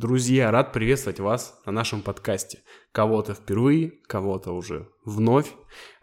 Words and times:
Друзья, 0.00 0.52
рад 0.52 0.72
приветствовать 0.72 1.18
вас 1.18 1.60
на 1.66 1.72
нашем 1.72 2.02
подкасте. 2.02 2.60
Кого-то 2.92 3.34
впервые, 3.34 3.94
кого-то 4.06 4.52
уже 4.52 4.88
вновь. 5.04 5.52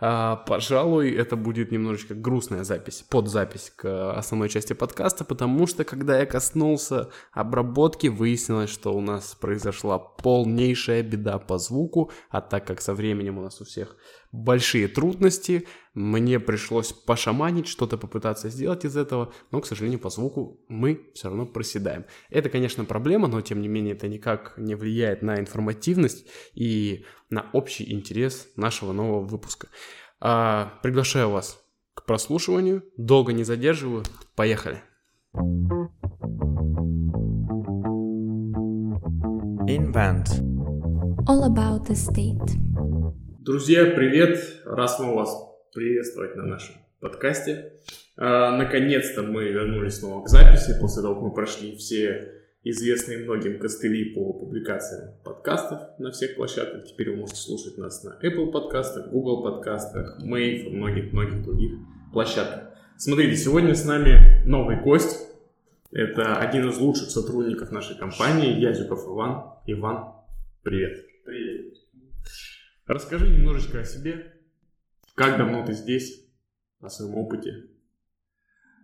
А, 0.01 0.35
пожалуй, 0.35 1.11
это 1.11 1.37
будет 1.37 1.71
немножечко 1.71 2.13
грустная 2.13 2.65
запись, 2.65 3.05
подзапись 3.09 3.71
к 3.73 4.11
основной 4.11 4.49
части 4.49 4.73
подкаста, 4.73 5.23
потому 5.23 5.65
что, 5.65 5.85
когда 5.85 6.19
я 6.19 6.25
коснулся 6.25 7.09
обработки, 7.31 8.07
выяснилось, 8.07 8.69
что 8.69 8.93
у 8.93 8.99
нас 8.99 9.33
произошла 9.39 9.97
полнейшая 9.97 11.01
беда 11.01 11.39
по 11.39 11.57
звуку, 11.57 12.11
а 12.29 12.41
так 12.41 12.67
как 12.67 12.81
со 12.81 12.93
временем 12.93 13.37
у 13.37 13.43
нас 13.43 13.61
у 13.61 13.63
всех 13.63 13.95
большие 14.33 14.89
трудности, 14.89 15.69
мне 15.95 16.41
пришлось 16.41 16.91
пошаманить, 16.91 17.67
что-то 17.67 17.97
попытаться 17.97 18.49
сделать 18.49 18.83
из 18.83 18.97
этого, 18.97 19.33
но, 19.51 19.61
к 19.61 19.65
сожалению, 19.65 19.99
по 19.99 20.09
звуку 20.09 20.59
мы 20.67 21.09
все 21.13 21.29
равно 21.29 21.45
проседаем. 21.45 22.05
Это, 22.29 22.49
конечно, 22.49 22.83
проблема, 22.83 23.29
но, 23.29 23.39
тем 23.41 23.61
не 23.61 23.69
менее, 23.69 23.93
это 23.93 24.09
никак 24.09 24.55
не 24.57 24.75
влияет 24.75 25.21
на 25.21 25.39
информативность 25.39 26.27
и 26.53 27.05
на 27.29 27.49
общий 27.53 27.91
интерес 27.93 28.49
нашего 28.57 28.91
нового 28.91 29.21
выпуска. 29.21 29.69
А, 30.19 30.79
приглашаю 30.83 31.29
вас 31.29 31.63
к 31.93 32.05
прослушиванию. 32.05 32.83
Долго 32.97 33.31
не 33.31 33.45
задерживаю. 33.45 34.03
Поехали. 34.35 34.83
Invent. 39.67 40.27
All 41.25 41.45
about 41.45 41.87
the 41.87 41.95
state. 41.95 42.51
Друзья, 43.39 43.85
привет! 43.85 44.61
Раз 44.65 44.97
снова 44.97 45.15
вас 45.15 45.54
приветствовать 45.75 46.35
на 46.37 46.45
нашем 46.45 46.75
подкасте. 47.01 47.73
А, 48.15 48.57
наконец-то 48.57 49.21
мы 49.21 49.43
вернулись 49.49 49.99
снова 49.99 50.23
к 50.23 50.29
записи 50.29 50.75
после 50.79 51.03
того, 51.03 51.15
как 51.15 51.23
мы 51.23 51.33
прошли 51.33 51.75
все 51.75 52.31
известные 52.63 53.19
многим 53.19 53.59
костыли 53.59 54.15
по 54.15 54.33
публикациям 54.33 55.11
подкастов 55.23 55.81
на 55.99 56.11
всех 56.11 56.35
площадках. 56.35 56.85
Теперь 56.85 57.11
вы 57.11 57.17
можете 57.17 57.41
слушать 57.41 57.77
нас 57.77 58.03
на 58.03 58.17
Apple 58.23 58.51
подкастах, 58.51 59.09
Google 59.09 59.43
подкастах, 59.43 60.17
Mave 60.23 60.63
и 60.63 60.69
многих-многих 60.69 61.43
других 61.43 61.73
площадках. 62.13 62.71
Смотрите, 62.97 63.35
сегодня 63.35 63.75
с 63.75 63.83
нами 63.83 64.43
новый 64.45 64.81
гость. 64.81 65.27
Это 65.91 66.37
один 66.37 66.69
из 66.69 66.77
лучших 66.77 67.09
сотрудников 67.09 67.71
нашей 67.71 67.97
компании, 67.97 68.59
Язюков 68.59 69.05
Иван. 69.05 69.43
Иван, 69.67 70.13
привет. 70.63 71.05
Привет. 71.25 71.75
Расскажи 72.87 73.27
немножечко 73.27 73.81
о 73.81 73.83
себе. 73.83 74.34
Как 75.15 75.37
давно 75.37 75.65
ты 75.65 75.71
здесь, 75.71 76.27
о 76.81 76.89
своем 76.89 77.15
опыте? 77.15 77.69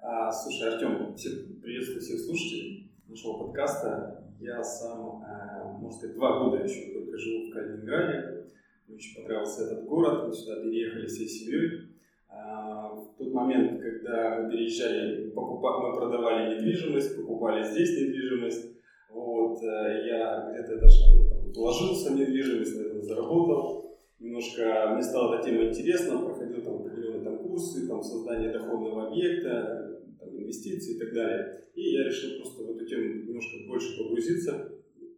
А, 0.01 0.31
слушай, 0.31 0.73
Артем, 0.73 1.13
всем, 1.13 1.59
приветствую 1.61 1.99
всех 1.99 2.21
слушателей 2.21 2.89
нашего 3.09 3.47
подкаста. 3.47 4.33
Я 4.39 4.63
сам, 4.63 5.21
э, 5.23 5.73
можно 5.77 5.91
сказать, 5.91 6.15
два 6.15 6.39
года 6.39 6.63
еще 6.63 6.93
только 6.93 7.17
живу 7.17 7.49
в 7.49 7.53
Калининграде. 7.53 8.45
Мне 8.87 8.95
очень 8.95 9.21
понравился 9.21 9.63
этот 9.65 9.83
город, 9.83 10.29
мы 10.29 10.33
сюда 10.33 10.61
переехали 10.63 11.05
всей 11.05 11.27
семьей. 11.27 11.97
А, 12.29 12.95
в 12.95 13.13
тот 13.17 13.33
момент, 13.33 13.81
когда 13.81 14.39
мы 14.39 14.52
переезжали, 14.52 15.33
мы 15.35 15.95
продавали 15.97 16.55
недвижимость, 16.55 17.17
покупали 17.17 17.61
здесь 17.61 17.89
недвижимость. 17.89 18.71
Вот, 19.09 19.61
э, 19.61 20.07
я 20.07 20.49
где-то 20.49 20.79
даже 20.79 21.13
ну, 21.13 21.27
там, 21.27 21.52
вложился 21.52 22.13
в 22.13 22.15
недвижимость, 22.15 22.77
на 22.77 22.83
этом 22.83 23.03
заработал. 23.03 23.91
Немножко 24.22 24.91
мне 24.94 25.02
стала 25.02 25.36
эта 25.36 25.45
тема 25.45 25.66
интересна, 25.66 26.19
проходил 26.19 26.61
там 26.61 26.75
определенные 26.75 27.23
там, 27.23 27.39
курсы, 27.39 27.88
там, 27.88 28.03
создание 28.03 28.52
доходного 28.52 29.08
объекта, 29.08 30.00
инвестиции 30.22 30.95
и 30.95 31.00
так 31.00 31.11
далее. 31.11 31.66
И 31.73 31.94
я 31.94 32.03
решил 32.03 32.39
просто 32.39 32.64
в 32.64 32.75
эту 32.75 32.86
тему 32.86 33.03
немножко 33.25 33.58
больше 33.67 33.97
погрузиться. 33.97 34.73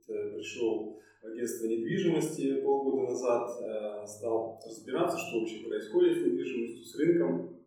Пришел 0.07 1.01
в 1.21 1.25
агентство 1.25 1.67
недвижимости 1.67 2.61
полгода 2.61 3.11
назад, 3.11 3.49
э, 3.61 4.07
стал 4.07 4.61
разбираться, 4.65 5.17
что 5.17 5.39
вообще 5.39 5.65
происходит 5.67 6.19
с 6.19 6.25
недвижимостью, 6.25 6.85
с 6.85 6.95
рынком. 6.97 7.57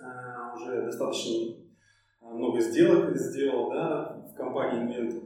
Э, 0.00 0.54
уже 0.54 0.82
достаточно 0.82 1.56
много 2.20 2.60
сделок 2.60 3.16
сделал 3.16 3.70
да, 3.70 4.24
в 4.32 4.36
компании 4.36 4.86
Invent 4.86 5.22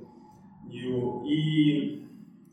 И 1.26 2.01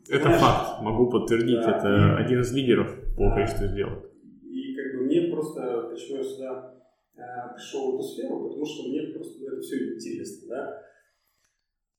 это 0.08 0.30
факт, 0.30 0.82
могу 0.82 1.10
подтвердить, 1.10 1.60
да, 1.60 1.76
это 1.76 1.88
и, 1.88 2.24
один 2.24 2.40
из 2.40 2.52
лидеров 2.52 2.94
по 3.16 3.28
да, 3.28 3.34
количеству 3.34 3.66
сделок. 3.66 4.10
И 4.42 4.74
как 4.74 4.96
бы 4.96 5.06
мне 5.06 5.30
просто, 5.32 5.88
почему 5.90 6.18
я 6.18 6.24
сюда 6.24 6.80
Э, 7.20 7.54
пришел 7.54 7.92
в 7.92 7.94
эту 7.96 8.04
сферу, 8.04 8.48
потому 8.48 8.64
что 8.64 8.88
мне 8.88 9.02
просто 9.14 9.44
это 9.44 9.60
все 9.60 9.94
интересно, 9.94 10.48
да. 10.48 10.82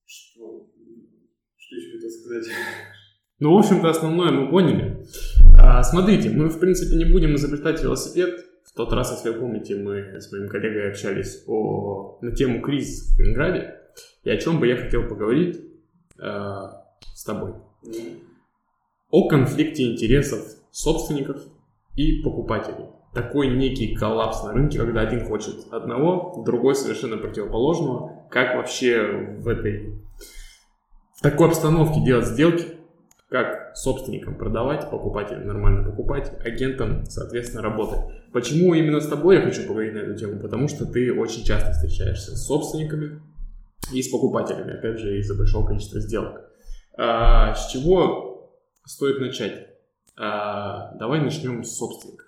Что, 0.06 0.68
что 1.58 1.76
еще 1.76 1.94
хотел 1.94 2.10
сказать? 2.10 2.46
Ну, 3.40 3.56
в 3.56 3.60
общем-то, 3.60 3.90
основное 3.90 4.32
мы 4.32 4.50
поняли. 4.50 5.06
А, 5.60 5.84
смотрите, 5.84 6.30
мы, 6.30 6.50
в 6.50 6.60
принципе, 6.60 6.96
не 6.96 7.06
будем 7.06 7.36
изобретать 7.36 7.82
велосипед. 7.82 8.46
В 8.66 8.74
тот 8.76 8.94
раз, 8.94 9.12
если 9.12 9.30
вы 9.30 9.40
помните, 9.40 9.76
мы 9.76 10.20
с 10.20 10.32
моим 10.32 10.48
коллегой 10.48 10.90
общались 10.90 11.44
о, 11.48 12.20
на 12.22 12.36
тему 12.36 12.62
кризиса 12.62 13.12
в 13.12 13.18
Калининграде. 13.18 13.76
И 14.24 14.30
о 14.30 14.38
чем 14.38 14.60
бы 14.60 14.68
я 14.68 14.78
хотел 14.78 15.08
поговорить 15.08 15.60
э, 16.20 16.32
с 17.16 17.24
тобой. 17.24 17.54
О 19.10 19.28
конфликте 19.28 19.92
интересов 19.92 20.40
собственников 20.72 21.44
и 21.96 22.22
покупателей 22.22 22.88
такой 23.14 23.50
некий 23.56 23.94
коллапс 23.96 24.44
на 24.44 24.54
рынке, 24.54 24.80
когда 24.80 25.02
один 25.02 25.26
хочет 25.26 25.72
одного, 25.72 26.42
другой 26.46 26.76
совершенно 26.76 27.18
противоположного. 27.18 28.26
Как 28.30 28.56
вообще 28.56 29.36
в 29.40 29.48
этой 29.48 30.02
в 31.18 31.22
такой 31.22 31.50
обстановке 31.50 32.04
делать 32.04 32.26
сделки, 32.26 32.66
как 33.30 33.76
собственникам 33.76 34.36
продавать, 34.36 34.90
покупателям 34.90 35.46
нормально 35.46 35.90
покупать, 35.90 36.32
агентам, 36.44 37.06
соответственно, 37.06 37.62
работать. 37.62 38.00
Почему 38.34 38.74
именно 38.74 39.00
с 39.00 39.08
тобой 39.08 39.36
я 39.36 39.42
хочу 39.42 39.68
поговорить 39.68 39.94
на 39.94 40.00
эту 40.00 40.16
тему? 40.16 40.40
Потому 40.40 40.68
что 40.68 40.86
ты 40.86 41.14
очень 41.14 41.44
часто 41.44 41.72
встречаешься 41.74 42.36
с 42.36 42.46
собственниками 42.46 43.22
и 43.94 44.02
с 44.02 44.10
покупателями, 44.10 44.74
опять 44.74 45.00
же, 45.00 45.20
из-за 45.20 45.36
большого 45.36 45.68
количества 45.68 46.00
сделок. 46.00 46.51
А, 46.98 47.54
с 47.54 47.72
чего 47.72 48.52
стоит 48.86 49.20
начать? 49.20 49.68
А, 50.18 50.94
давай 50.96 51.22
начнем 51.22 51.64
с 51.64 51.78
собственников. 51.78 52.28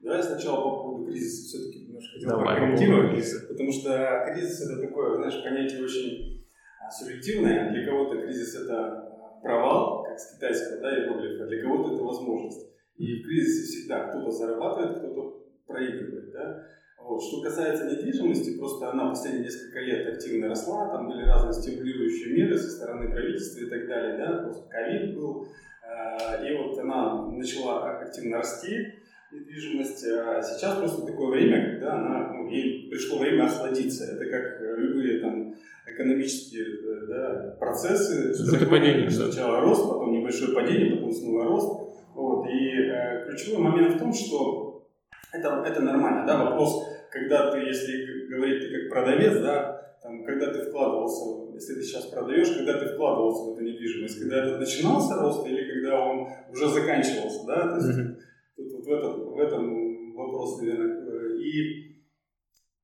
Давай 0.00 0.22
сначала 0.22 0.62
по 0.62 0.82
поводу 0.82 1.06
кризиса 1.06 1.46
все-таки 1.46 1.86
немножко 1.86 2.14
хотел 2.14 2.30
Давай, 2.30 2.56
прокомментировать, 2.56 3.48
потому 3.48 3.72
что 3.72 4.32
кризис 4.32 4.60
это 4.62 4.80
такое, 4.80 5.16
знаешь, 5.16 5.42
понятие 5.42 5.84
очень 5.84 6.46
а, 6.80 6.90
субъективное. 6.90 7.70
Для 7.70 7.86
кого-то 7.86 8.22
кризис 8.22 8.54
это 8.54 8.78
а, 8.78 9.40
провал, 9.42 10.04
как 10.04 10.18
с 10.18 10.34
китайского 10.34 10.80
да, 10.80 10.96
иероглифа, 10.96 11.46
для 11.46 11.62
кого-то 11.62 11.94
это 11.94 12.04
возможность. 12.04 12.66
И 12.96 13.20
в 13.20 13.24
кризисе 13.24 13.66
всегда 13.66 14.08
кто-то 14.08 14.30
зарабатывает, 14.30 14.98
кто-то 14.98 15.42
проигрывает. 15.66 16.32
Да? 16.32 16.64
Вот. 17.02 17.22
Что 17.22 17.42
касается 17.42 17.86
недвижимости, 17.86 18.58
просто 18.58 18.90
она 18.90 19.10
последние 19.10 19.44
несколько 19.44 19.80
лет 19.80 20.06
активно 20.06 20.48
росла, 20.48 20.88
там 20.88 21.08
были 21.08 21.24
разные 21.24 21.54
стимулирующие 21.54 22.34
меры 22.34 22.56
со 22.58 22.70
стороны 22.70 23.10
правительства 23.10 23.60
и 23.60 23.70
так 23.70 23.88
далее, 23.88 24.18
да, 24.18 24.42
просто 24.44 24.68
ковид 24.68 25.16
был, 25.16 25.46
э, 25.82 26.48
и 26.48 26.56
вот 26.56 26.78
она 26.78 27.26
начала 27.26 27.98
активно 28.00 28.38
расти, 28.38 29.00
недвижимость. 29.32 30.04
А 30.06 30.42
сейчас 30.42 30.78
просто 30.78 31.06
такое 31.06 31.28
время, 31.28 31.72
когда 31.72 31.94
она, 31.94 32.32
ну, 32.32 32.48
ей 32.48 32.88
пришло 32.90 33.18
время 33.18 33.44
охладиться. 33.44 34.04
Это 34.04 34.26
как 34.26 34.60
любые 34.60 35.20
там 35.20 35.54
экономические 35.86 36.64
э, 36.64 37.06
да, 37.08 37.56
процессы. 37.58 38.34
падение, 38.66 39.10
Сначала 39.10 39.56
да. 39.56 39.60
рост, 39.62 39.82
потом 39.88 40.12
небольшое 40.12 40.54
падение, 40.54 40.96
потом 40.96 41.12
снова 41.12 41.44
рост. 41.44 41.80
Вот. 42.14 42.46
И 42.48 42.74
э, 42.74 43.26
ключевой 43.26 43.62
момент 43.62 43.94
в 43.94 43.98
том, 43.98 44.12
что 44.12 44.88
это, 45.32 45.64
это 45.66 45.80
нормально. 45.80 46.26
Да? 46.26 46.44
Вопрос, 46.44 46.84
когда 47.10 47.50
ты, 47.50 47.58
если 47.58 48.26
говорить 48.28 48.62
ты 48.62 48.80
как 48.80 48.90
продавец, 48.90 49.40
да, 49.40 49.96
там, 50.02 50.24
когда 50.24 50.52
ты 50.52 50.64
вкладывался, 50.64 51.54
если 51.54 51.74
ты 51.74 51.82
сейчас 51.82 52.06
продаешь, 52.06 52.56
когда 52.56 52.78
ты 52.78 52.94
вкладывался 52.94 53.44
в 53.44 53.54
эту 53.54 53.64
недвижимость, 53.64 54.20
когда 54.20 54.44
это 54.44 54.58
начинался 54.58 55.16
рост 55.16 55.46
или 55.46 55.70
когда 55.70 56.00
он 56.00 56.28
уже 56.50 56.68
заканчивался, 56.68 57.46
да, 57.46 57.68
то 57.68 57.76
есть 57.76 57.98
mm-hmm 57.98 58.16
Тут 58.60 58.72
вот 58.72 58.84
в 58.84 58.90
этом, 58.90 59.32
в 59.32 59.38
этом 59.38 60.14
вопрос, 60.14 60.60
наверное. 60.60 61.38
И 61.38 62.04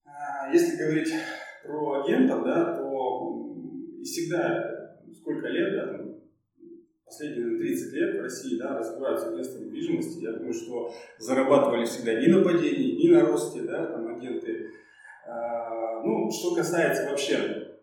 а, 0.04 0.50
если 0.50 0.78
говорить 0.82 1.12
про 1.62 2.02
агентов, 2.02 2.44
да, 2.44 2.78
то 2.78 3.56
всегда, 4.02 4.98
сколько 5.12 5.48
лет, 5.48 5.74
да, 5.74 6.05
последние 7.06 7.58
30 7.58 7.92
лет 7.92 8.16
в 8.16 8.22
России 8.22 8.58
да, 8.58 8.78
развиваются 8.78 9.28
агентства 9.28 9.60
недвижимости. 9.60 10.24
Я 10.24 10.32
думаю, 10.32 10.52
что 10.52 10.92
зарабатывали 11.18 11.84
всегда 11.84 12.20
и 12.20 12.26
на 12.26 12.42
падении, 12.42 13.00
и 13.02 13.08
на 13.10 13.24
росте 13.24 13.62
да, 13.62 13.86
там, 13.86 14.16
агенты. 14.16 14.70
А, 15.26 16.02
ну, 16.02 16.30
что 16.30 16.54
касается 16.54 17.08
вообще 17.08 17.78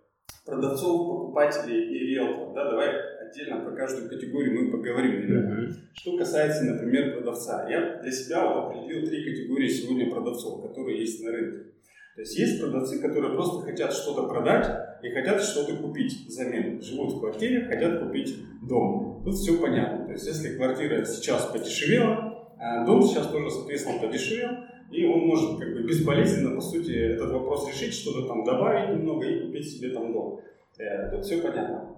продавцов, 0.46 1.08
покупателей 1.08 1.88
и 1.88 2.00
риэлторов, 2.00 2.54
да, 2.54 2.70
давай 2.70 2.90
отдельно 3.26 3.62
про 3.62 3.76
каждую 3.76 4.10
категорию 4.10 4.62
мы 4.62 4.72
поговорим, 4.72 5.22
ребята. 5.22 5.54
Mm-hmm. 5.54 5.74
Что 5.94 6.18
касается, 6.18 6.66
например, 6.66 7.14
продавца. 7.14 7.68
Я 7.70 8.02
для 8.02 8.12
себя 8.12 8.46
вот 8.46 8.66
определил 8.66 9.08
три 9.08 9.24
категории 9.24 9.70
сегодня 9.70 10.12
продавцов, 10.12 10.68
которые 10.68 11.00
есть 11.00 11.24
на 11.24 11.32
рынке. 11.32 11.74
То 12.16 12.22
есть 12.22 12.38
есть 12.38 12.62
продавцы, 12.62 13.00
которые 13.00 13.34
просто 13.34 13.66
хотят 13.66 13.92
что-то 13.92 14.28
продать 14.28 14.68
и 15.02 15.10
хотят 15.10 15.42
что-то 15.42 15.76
купить 15.78 16.28
взамен. 16.28 16.80
Живут 16.80 17.14
в 17.14 17.20
квартире, 17.20 17.66
хотят 17.66 18.00
купить 18.04 18.36
дом. 18.62 19.24
Тут 19.26 19.34
все 19.36 19.58
понятно. 19.60 20.06
То 20.06 20.12
есть 20.12 20.28
если 20.28 20.56
квартира 20.56 21.04
сейчас 21.06 21.46
подешевела, 21.48 22.54
а 22.60 22.86
дом 22.86 23.02
сейчас 23.02 23.28
тоже, 23.28 23.50
соответственно, 23.50 24.00
подешевел, 24.00 24.52
и 24.92 25.06
он 25.06 25.22
может 25.22 25.60
как 25.60 25.74
бы 25.74 25.84
безболезненно, 25.84 26.56
по 26.56 26.62
сути, 26.62 26.92
этот 26.92 27.32
вопрос 27.32 27.68
решить, 27.68 27.96
что-то 27.96 28.28
там 28.28 28.44
добавить 28.44 28.96
немного 28.96 29.26
и 29.26 29.48
купить 29.48 29.72
себе 29.72 29.90
там 29.90 30.14
дом. 30.14 30.40
Э, 30.78 31.10
тут 31.10 31.26
все 31.26 31.42
понятно. 31.42 31.98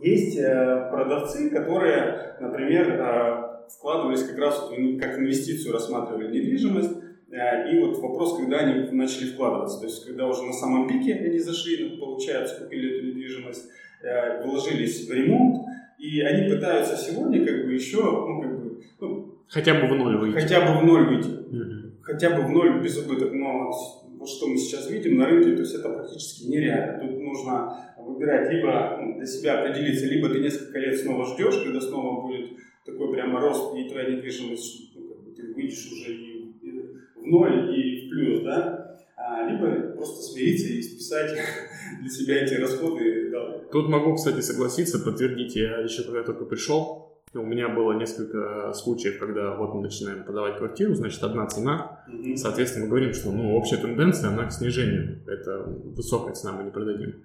Есть 0.00 0.38
э, 0.38 0.88
продавцы, 0.90 1.50
которые, 1.50 2.36
например, 2.40 2.92
э, 2.92 3.68
вкладывались 3.68 4.22
как 4.22 4.38
раз 4.38 4.70
как 5.00 5.18
инвестицию, 5.18 5.72
рассматривали 5.72 6.30
недвижимость, 6.30 7.01
и 7.32 7.78
вот 7.78 7.98
вопрос, 7.98 8.36
когда 8.36 8.58
они 8.58 8.90
начали 8.90 9.32
вкладываться, 9.32 9.80
то 9.80 9.86
есть 9.86 10.06
когда 10.06 10.26
уже 10.26 10.42
на 10.42 10.52
самом 10.52 10.86
пике 10.86 11.14
они 11.14 11.38
зашли, 11.38 11.88
ну, 11.88 11.98
получается, 11.98 12.62
купили 12.62 12.96
эту 12.96 13.06
недвижимость, 13.06 13.70
вложились 14.44 15.08
в 15.08 15.12
ремонт, 15.12 15.66
и 15.98 16.20
они 16.20 16.50
пытаются 16.50 16.96
сегодня 16.96 17.46
как 17.46 17.64
бы 17.64 17.72
еще, 17.72 18.02
ну, 18.02 18.42
как 18.42 18.60
бы, 18.60 18.82
ну, 19.00 19.38
хотя 19.48 19.74
бы 19.74 19.86
в 19.86 19.94
ноль 19.94 20.16
выйти. 20.18 20.34
Хотя 20.34 20.60
бы 20.60 20.80
в 20.80 20.84
ноль 20.84 21.06
выйти. 21.06 21.28
Mm-hmm. 21.28 21.92
Хотя 22.02 22.30
бы 22.30 22.42
в 22.42 22.50
ноль 22.50 22.82
без 22.82 22.98
убыток. 22.98 23.32
Но 23.32 23.70
вот 24.18 24.28
что 24.28 24.48
мы 24.48 24.56
сейчас 24.56 24.90
видим 24.90 25.16
на 25.16 25.26
рынке, 25.26 25.54
то 25.54 25.60
есть 25.60 25.74
это 25.74 25.88
практически 25.88 26.48
нереально. 26.48 26.98
Тут 26.98 27.20
нужно 27.20 27.94
выбирать 27.98 28.50
либо 28.52 28.98
ну, 29.00 29.16
для 29.16 29.26
себя 29.26 29.60
определиться, 29.60 30.06
либо 30.06 30.28
ты 30.28 30.40
несколько 30.40 30.78
лет 30.80 30.98
снова 30.98 31.24
ждешь, 31.24 31.62
когда 31.62 31.80
снова 31.80 32.26
будет 32.26 32.50
такой 32.84 33.12
прямо 33.12 33.40
рост, 33.40 33.76
и 33.76 33.88
твоя 33.88 34.10
недвижимость, 34.10 34.92
ну, 34.96 35.08
как 35.08 35.24
бы 35.24 35.30
ты 35.30 35.54
выйдешь 35.54 35.92
уже 35.92 36.14
и, 36.14 36.31
ноль, 37.32 37.76
и 37.76 38.06
в 38.06 38.10
плюс, 38.10 38.40
да, 38.42 38.98
а, 39.16 39.48
либо 39.50 39.94
просто 39.96 40.22
смириться 40.22 40.68
и 40.68 40.82
списать 40.82 41.36
для 42.00 42.10
себя 42.10 42.44
эти 42.44 42.54
расходы. 42.54 43.30
Да. 43.30 43.58
Тут 43.72 43.88
могу, 43.88 44.14
кстати, 44.14 44.40
согласиться, 44.40 44.98
подтвердить, 44.98 45.56
я 45.56 45.78
еще 45.78 46.04
когда 46.04 46.22
только 46.22 46.44
пришел, 46.44 47.12
у 47.34 47.42
меня 47.42 47.68
было 47.70 47.94
несколько 47.94 48.72
случаев, 48.74 49.18
когда 49.18 49.54
вот 49.54 49.74
мы 49.74 49.80
начинаем 49.80 50.22
продавать 50.22 50.58
квартиру, 50.58 50.94
значит, 50.94 51.22
одна 51.22 51.46
цена. 51.46 52.04
Mm-hmm. 52.06 52.36
Соответственно, 52.36 52.84
мы 52.84 52.90
говорим, 52.90 53.14
что 53.14 53.32
ну, 53.32 53.56
общая 53.56 53.78
тенденция, 53.78 54.28
она 54.28 54.44
к 54.44 54.52
снижению. 54.52 55.20
Это 55.26 55.62
высокая 55.62 56.34
цена, 56.34 56.52
мы 56.52 56.64
не 56.64 56.70
продадим. 56.70 57.22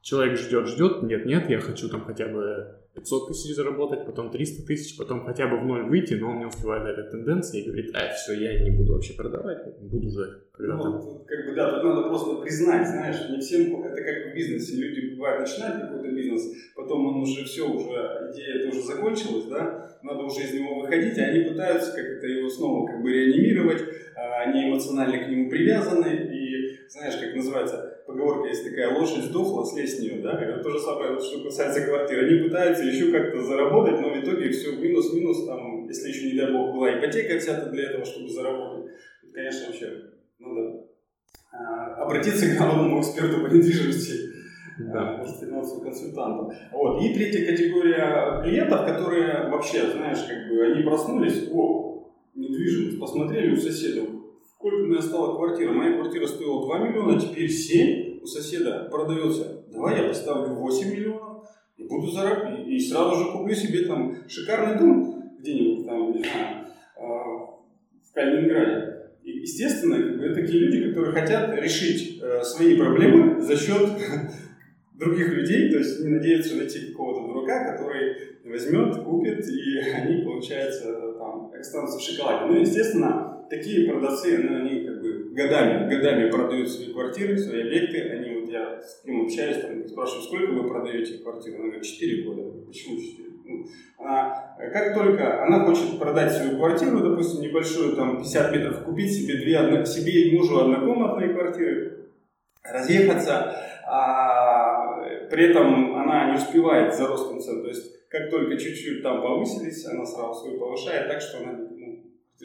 Человек 0.00 0.38
ждет, 0.38 0.68
ждет, 0.68 1.02
нет, 1.02 1.26
нет, 1.26 1.50
я 1.50 1.60
хочу 1.60 1.90
там 1.90 2.02
хотя 2.04 2.28
бы 2.28 2.76
500 2.94 3.28
тысяч 3.28 3.54
заработать, 3.54 4.04
потом 4.04 4.30
300 4.30 4.66
тысяч, 4.66 4.96
потом 4.98 5.24
хотя 5.24 5.48
бы 5.48 5.58
в 5.58 5.64
ноль 5.64 5.84
выйти, 5.84 6.14
но 6.14 6.30
он 6.30 6.38
не 6.40 6.44
успевает 6.46 6.86
этой 6.86 7.10
тенденции 7.10 7.62
и 7.62 7.66
говорит, 7.66 7.90
а, 7.94 8.12
все, 8.12 8.34
я 8.34 8.62
не 8.62 8.70
буду 8.70 8.92
вообще 8.92 9.14
продавать, 9.14 9.78
буду 9.80 10.10
ждать. 10.10 10.30
Ну, 10.58 11.00
тут, 11.00 11.26
как 11.26 11.46
бы, 11.46 11.54
да, 11.54 11.70
тут 11.72 11.84
надо 11.84 12.08
просто 12.08 12.42
признать, 12.42 12.86
знаешь, 12.86 13.30
не 13.30 13.40
всем, 13.40 13.82
это 13.82 14.02
как 14.02 14.32
в 14.32 14.34
бизнесе, 14.34 14.76
люди, 14.76 15.14
бывает, 15.14 15.40
начинают 15.40 15.82
какой-то 15.82 16.14
бизнес, 16.14 16.52
потом 16.76 17.06
он 17.06 17.22
уже 17.22 17.44
все, 17.44 17.66
уже 17.66 18.30
идея 18.32 18.70
тоже 18.70 18.82
закончилась, 18.82 19.46
да, 19.46 19.98
надо 20.02 20.24
уже 20.24 20.42
из 20.42 20.52
него 20.52 20.80
выходить, 20.80 21.16
и 21.16 21.20
они 21.20 21.48
пытаются 21.48 21.92
как-то 21.92 22.26
его 22.26 22.48
снова 22.48 22.86
как 22.86 23.02
бы 23.02 23.10
реанимировать, 23.10 23.82
а, 24.14 24.42
они 24.42 24.68
эмоционально 24.68 25.24
к 25.24 25.28
нему 25.28 25.48
привязаны, 25.48 26.28
знаешь, 26.92 27.16
как 27.16 27.34
называется, 27.34 28.02
поговорка 28.06 28.48
есть 28.48 28.64
такая, 28.64 28.94
лошадь 28.98 29.24
сдохла, 29.24 29.64
слезь 29.64 29.96
с 29.96 30.00
нее, 30.00 30.20
да, 30.20 30.38
это 30.38 30.62
то 30.62 30.70
же 30.70 30.78
самое, 30.78 31.18
что 31.18 31.42
касается 31.42 31.86
квартиры, 31.86 32.26
они 32.26 32.48
пытаются 32.48 32.84
еще 32.84 33.10
как-то 33.10 33.42
заработать, 33.42 33.98
но 34.00 34.10
в 34.10 34.20
итоге 34.20 34.50
все 34.50 34.72
минус-минус, 34.72 35.46
там, 35.46 35.88
если 35.88 36.10
еще, 36.10 36.30
не 36.30 36.38
дай 36.38 36.52
бог, 36.52 36.74
была 36.74 36.98
ипотека 36.98 37.36
взята 37.36 37.70
для 37.70 37.84
этого, 37.84 38.04
чтобы 38.04 38.28
заработать, 38.28 38.92
конечно, 39.32 39.68
вообще 39.68 40.02
надо 40.38 40.84
а, 41.50 42.04
обратиться 42.04 42.46
к 42.46 42.58
главному 42.58 43.00
эксперту 43.00 43.40
по 43.40 43.46
недвижимости, 43.46 44.14
да. 44.78 45.16
может, 45.16 45.40
финансовому 45.40 45.84
консультанту. 45.84 46.52
Вот. 46.72 47.02
И 47.02 47.14
третья 47.14 47.46
категория 47.46 48.42
клиентов, 48.42 48.84
которые 48.84 49.48
вообще, 49.48 49.90
знаешь, 49.92 50.22
как 50.28 50.46
бы 50.50 50.62
они 50.62 50.82
проснулись, 50.82 51.48
о, 51.50 52.12
недвижимость, 52.34 53.00
посмотрели 53.00 53.54
у 53.54 53.56
соседа, 53.56 54.02
меня 54.92 55.02
стала 55.02 55.36
квартира, 55.36 55.72
моя 55.72 55.94
квартира 55.98 56.26
стоила 56.26 56.66
2 56.66 56.78
миллиона, 56.78 57.20
теперь 57.20 57.50
7, 57.50 58.20
у 58.22 58.26
соседа 58.26 58.88
продается, 58.90 59.64
давай 59.72 60.02
я 60.02 60.08
поставлю 60.08 60.54
8 60.54 60.90
миллионов 60.90 61.46
и 61.76 61.84
буду 61.84 62.10
зарабатывать, 62.10 62.68
и 62.68 62.78
сразу 62.78 63.16
же 63.16 63.32
куплю 63.32 63.54
себе 63.54 63.86
там 63.86 64.16
шикарный 64.28 64.78
дом 64.78 65.32
где-нибудь 65.40 65.86
там, 65.86 66.12
не 66.12 66.18
знаю, 66.18 66.66
а, 66.96 67.02
в 67.02 68.14
Калининграде. 68.14 68.92
И, 69.24 69.30
естественно, 69.40 69.94
это 69.94 70.34
такие 70.34 70.60
люди, 70.60 70.88
которые 70.88 71.12
хотят 71.12 71.54
решить 71.54 72.20
э, 72.20 72.42
свои 72.42 72.76
проблемы 72.76 73.40
за 73.40 73.56
счет 73.56 73.88
других 74.94 75.28
людей, 75.32 75.70
то 75.70 75.78
есть 75.78 76.00
не 76.00 76.08
надеются 76.08 76.56
найти 76.56 76.90
какого-то 76.90 77.32
дурака, 77.32 77.72
который 77.72 78.16
возьмет, 78.44 78.96
купит, 79.04 79.46
и 79.48 79.78
они, 79.94 80.24
получается, 80.24 80.92
там, 81.18 81.52
останутся 81.58 81.98
в 81.98 82.02
шоколаде. 82.02 82.46
Ну, 82.46 82.60
естественно, 82.60 83.41
такие 83.52 83.86
продавцы, 83.86 84.38
ну, 84.38 84.56
они 84.56 84.86
как 84.86 85.02
бы 85.02 85.34
годами, 85.34 85.94
годами 85.94 86.30
продают 86.30 86.70
свои 86.70 86.90
квартиры, 86.90 87.36
свои 87.36 87.60
объекты, 87.60 88.00
они 88.08 88.40
вот 88.40 88.50
я 88.50 88.80
с 88.80 89.02
кем 89.04 89.24
общаюсь, 89.24 89.58
там, 89.58 89.86
спрашиваю, 89.86 90.22
сколько 90.22 90.52
вы 90.52 90.68
продаете 90.68 91.18
квартиру? 91.18 91.56
Она 91.56 91.66
говорит, 91.66 91.84
4 91.84 92.24
года. 92.24 92.42
Почему 92.66 92.98
4? 92.98 93.28
Она, 93.98 94.56
как 94.72 94.94
только 94.94 95.44
она 95.44 95.66
хочет 95.66 95.98
продать 95.98 96.32
свою 96.32 96.56
квартиру, 96.56 97.00
допустим, 97.00 97.42
небольшую, 97.42 97.94
там, 97.94 98.16
50 98.18 98.52
метров, 98.52 98.84
купить 98.84 99.12
себе, 99.12 99.34
две, 99.34 99.58
одно, 99.58 99.84
себе 99.84 100.12
и 100.12 100.36
мужу 100.36 100.58
однокомнатные 100.58 101.34
квартиры, 101.34 102.08
разъехаться, 102.64 103.54
а 103.86 105.28
при 105.30 105.50
этом 105.50 105.94
она 105.94 106.30
не 106.30 106.38
успевает 106.38 106.94
за 106.94 107.06
ростом 107.06 107.40
цен. 107.40 107.60
То 107.60 107.68
есть, 107.68 108.08
как 108.08 108.30
только 108.30 108.56
чуть-чуть 108.56 109.02
там 109.02 109.20
повысились, 109.20 109.86
она 109.86 110.06
сразу 110.06 110.40
свою 110.40 110.58
повышает, 110.58 111.08
так 111.08 111.20
что 111.20 111.38
она 111.38 111.71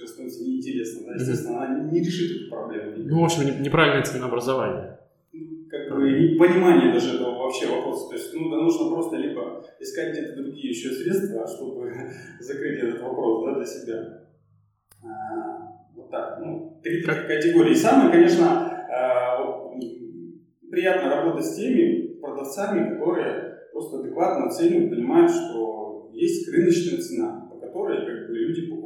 ну, 0.01 0.07
становится 0.07 0.43
неинтересна. 0.43 1.07
Да? 1.07 1.13
Естественно, 1.15 1.65
она 1.65 1.91
не 1.91 1.99
решит 1.99 2.41
эту 2.41 2.49
проблему. 2.49 2.93
Ну, 2.97 3.21
в 3.21 3.25
общем, 3.25 3.61
неправильное 3.61 4.03
ценообразование 4.03 4.97
как 5.69 5.89
бы 5.89 6.35
понимание 6.39 6.93
даже 6.93 7.15
этого 7.15 7.43
вообще 7.43 7.67
вопроса. 7.67 8.09
То 8.09 8.15
есть 8.15 8.33
ну, 8.33 8.49
да, 8.49 8.57
нужно 8.57 8.89
просто 8.89 9.17
либо 9.17 9.63
искать 9.79 10.13
где-то 10.13 10.35
другие 10.41 10.69
еще 10.69 10.91
средства, 10.91 11.47
чтобы 11.47 11.91
закрыть 12.39 12.79
этот 12.79 13.01
вопрос 13.01 13.45
да, 13.45 13.55
для 13.55 13.65
себя. 13.65 14.23
А, 15.03 15.87
вот 15.95 16.09
так. 16.09 16.39
Ну, 16.39 16.79
три 16.83 17.03
таких 17.03 17.27
категории. 17.27 17.71
И 17.71 17.75
самое, 17.75 18.11
конечно, 18.11 18.45
а, 18.89 19.71
приятно 20.69 21.09
работать 21.09 21.45
с 21.45 21.55
теми 21.55 22.19
продавцами, 22.19 22.93
которые 22.93 23.57
просто 23.71 23.99
адекватно 23.99 24.47
оценивают, 24.47 24.89
понимают, 24.89 25.31
что 25.31 26.09
есть 26.13 26.47
рыночная 26.49 26.99
цена, 26.99 27.47
по 27.51 27.59
которой 27.59 28.05
как 28.05 28.27
бы, 28.27 28.35
люди 28.35 28.61
покупают. 28.61 28.76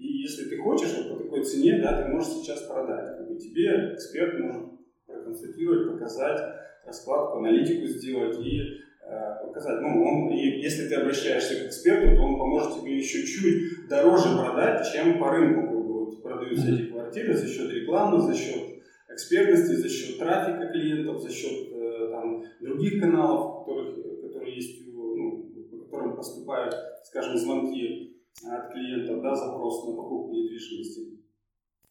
И 0.00 0.22
если 0.22 0.48
ты 0.48 0.56
хочешь 0.56 0.94
вот 0.96 1.10
по 1.10 1.22
такой 1.22 1.44
цене, 1.44 1.78
да, 1.82 2.02
ты 2.02 2.08
можешь 2.08 2.32
сейчас 2.32 2.62
продать. 2.62 3.18
Как 3.18 3.28
бы, 3.28 3.38
тебе 3.38 3.92
эксперт 3.92 4.40
может 4.40 4.62
проконсультировать, 5.06 5.92
показать 5.92 6.40
раскладку, 6.86 7.38
аналитику 7.38 7.86
сделать 7.86 8.38
и 8.38 8.60
э, 8.60 9.46
показать. 9.46 9.82
Ну, 9.82 10.02
он, 10.02 10.30
и 10.30 10.62
если 10.62 10.88
ты 10.88 10.94
обращаешься 10.94 11.56
к 11.56 11.66
эксперту, 11.66 12.16
то 12.16 12.22
он 12.22 12.38
поможет 12.38 12.80
тебе 12.80 12.96
еще 12.96 13.26
чуть 13.26 13.88
дороже 13.90 14.34
продать, 14.38 14.90
чем 14.90 15.18
по 15.18 15.32
рынку 15.32 15.66
как 15.66 15.84
бы, 15.84 16.04
вот, 16.04 16.22
продаются 16.22 16.72
эти 16.72 16.86
квартиры 16.90 17.34
за 17.34 17.46
счет 17.46 17.70
рекламы, 17.70 18.20
за 18.20 18.34
счет 18.34 18.82
экспертности, 19.10 19.74
за 19.74 19.88
счет 19.90 20.18
трафика 20.18 20.72
клиентов, 20.72 21.20
за 21.20 21.30
счет 21.30 21.68
э, 21.74 22.08
там, 22.10 22.42
других 22.62 23.02
каналов, 23.02 23.66
которых, 23.66 23.96
которые 24.22 24.56
есть, 24.56 24.80
ну, 24.86 25.52
по 25.70 25.84
которым 25.84 26.16
поступают, 26.16 26.74
скажем, 27.04 27.36
звонки 27.36 28.09
от 28.44 28.72
клиентов, 28.72 29.22
да, 29.22 29.34
запрос 29.34 29.86
на 29.86 29.94
покупку 29.94 30.32
недвижимости. 30.32 31.20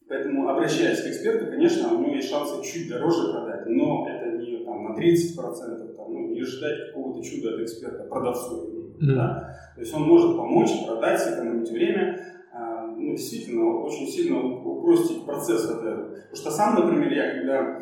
Поэтому, 0.08 0.48
обращаясь 0.48 1.02
к 1.02 1.06
эксперту, 1.06 1.46
конечно, 1.46 1.94
у 1.94 2.00
него 2.00 2.16
есть 2.16 2.28
шансы 2.28 2.60
чуть 2.64 2.88
дороже 2.88 3.32
продать, 3.32 3.66
но 3.66 4.08
это 4.08 4.38
не 4.38 4.64
там, 4.64 4.82
на 4.82 4.98
30%, 4.98 5.94
там, 5.94 6.12
ну, 6.12 6.28
не 6.34 6.42
ждать 6.42 6.88
какого-то 6.88 7.22
чуда 7.22 7.54
от 7.54 7.60
эксперта, 7.60 8.08
продавцу. 8.08 8.96
Mm-hmm. 9.00 9.14
Да? 9.14 9.56
То 9.76 9.80
есть 9.80 9.94
он 9.94 10.02
может 10.02 10.36
помочь 10.36 10.84
продать, 10.84 11.20
сэкономить 11.20 11.70
время, 11.70 12.20
а, 12.52 12.86
ну, 12.86 13.12
действительно, 13.12 13.84
очень 13.84 14.08
сильно 14.08 14.40
упростить 14.40 15.24
процесс. 15.24 15.66
Потому 15.66 16.16
что 16.34 16.50
сам, 16.50 16.74
например, 16.74 17.12
я 17.12 17.30
когда 17.36 17.80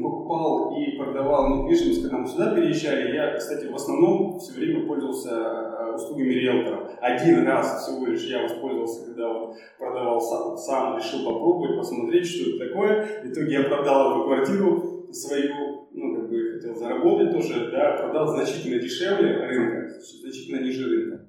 покупал 0.00 0.76
и 0.76 0.96
продавал 0.96 1.64
недвижимость, 1.64 2.02
когда 2.02 2.18
мы 2.18 2.28
сюда 2.28 2.54
переезжали, 2.54 3.14
я, 3.14 3.36
кстати, 3.36 3.66
в 3.66 3.74
основном 3.74 4.38
все 4.38 4.52
время 4.52 4.86
пользовался 4.86 5.30
а, 5.30 5.75
услугами 5.96 6.34
риэлторов. 6.34 6.90
Один 7.00 7.46
раз 7.46 7.82
всего 7.82 8.06
лишь 8.06 8.24
я 8.24 8.42
воспользовался, 8.42 9.06
когда 9.06 9.28
вот 9.28 9.56
продавал 9.78 10.20
сам, 10.20 10.56
сам 10.56 10.98
решил 10.98 11.24
попробовать, 11.24 11.78
посмотреть, 11.78 12.26
что 12.26 12.50
это 12.50 12.68
такое. 12.68 13.22
В 13.24 13.26
итоге 13.26 13.52
я 13.52 13.62
продал 13.64 14.12
эту 14.12 14.24
квартиру 14.24 15.06
свою, 15.12 15.88
ну, 15.92 16.16
как 16.16 16.30
бы 16.30 16.52
хотел 16.54 16.74
заработать 16.76 17.32
тоже, 17.32 17.70
да, 17.70 17.96
продал 18.02 18.28
значительно 18.28 18.80
дешевле 18.80 19.36
рынка, 19.36 19.94
значительно 20.22 20.62
ниже 20.62 20.88
рынка. 20.88 21.26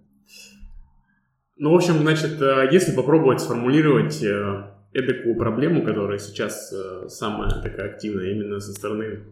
Ну, 1.59 1.71
в 1.71 1.75
общем, 1.75 1.95
значит, 1.95 2.39
э, 2.39 2.69
если 2.71 2.95
попробовать 2.95 3.41
сформулировать 3.41 4.21
э, 4.21 4.63
эдакую 4.93 5.35
проблему, 5.35 5.83
которая 5.83 6.19
сейчас 6.19 6.71
э, 6.71 7.07
самая 7.07 7.49
такая 7.63 7.93
активная 7.93 8.31
именно 8.31 8.59
со 8.59 8.73
стороны 8.73 9.23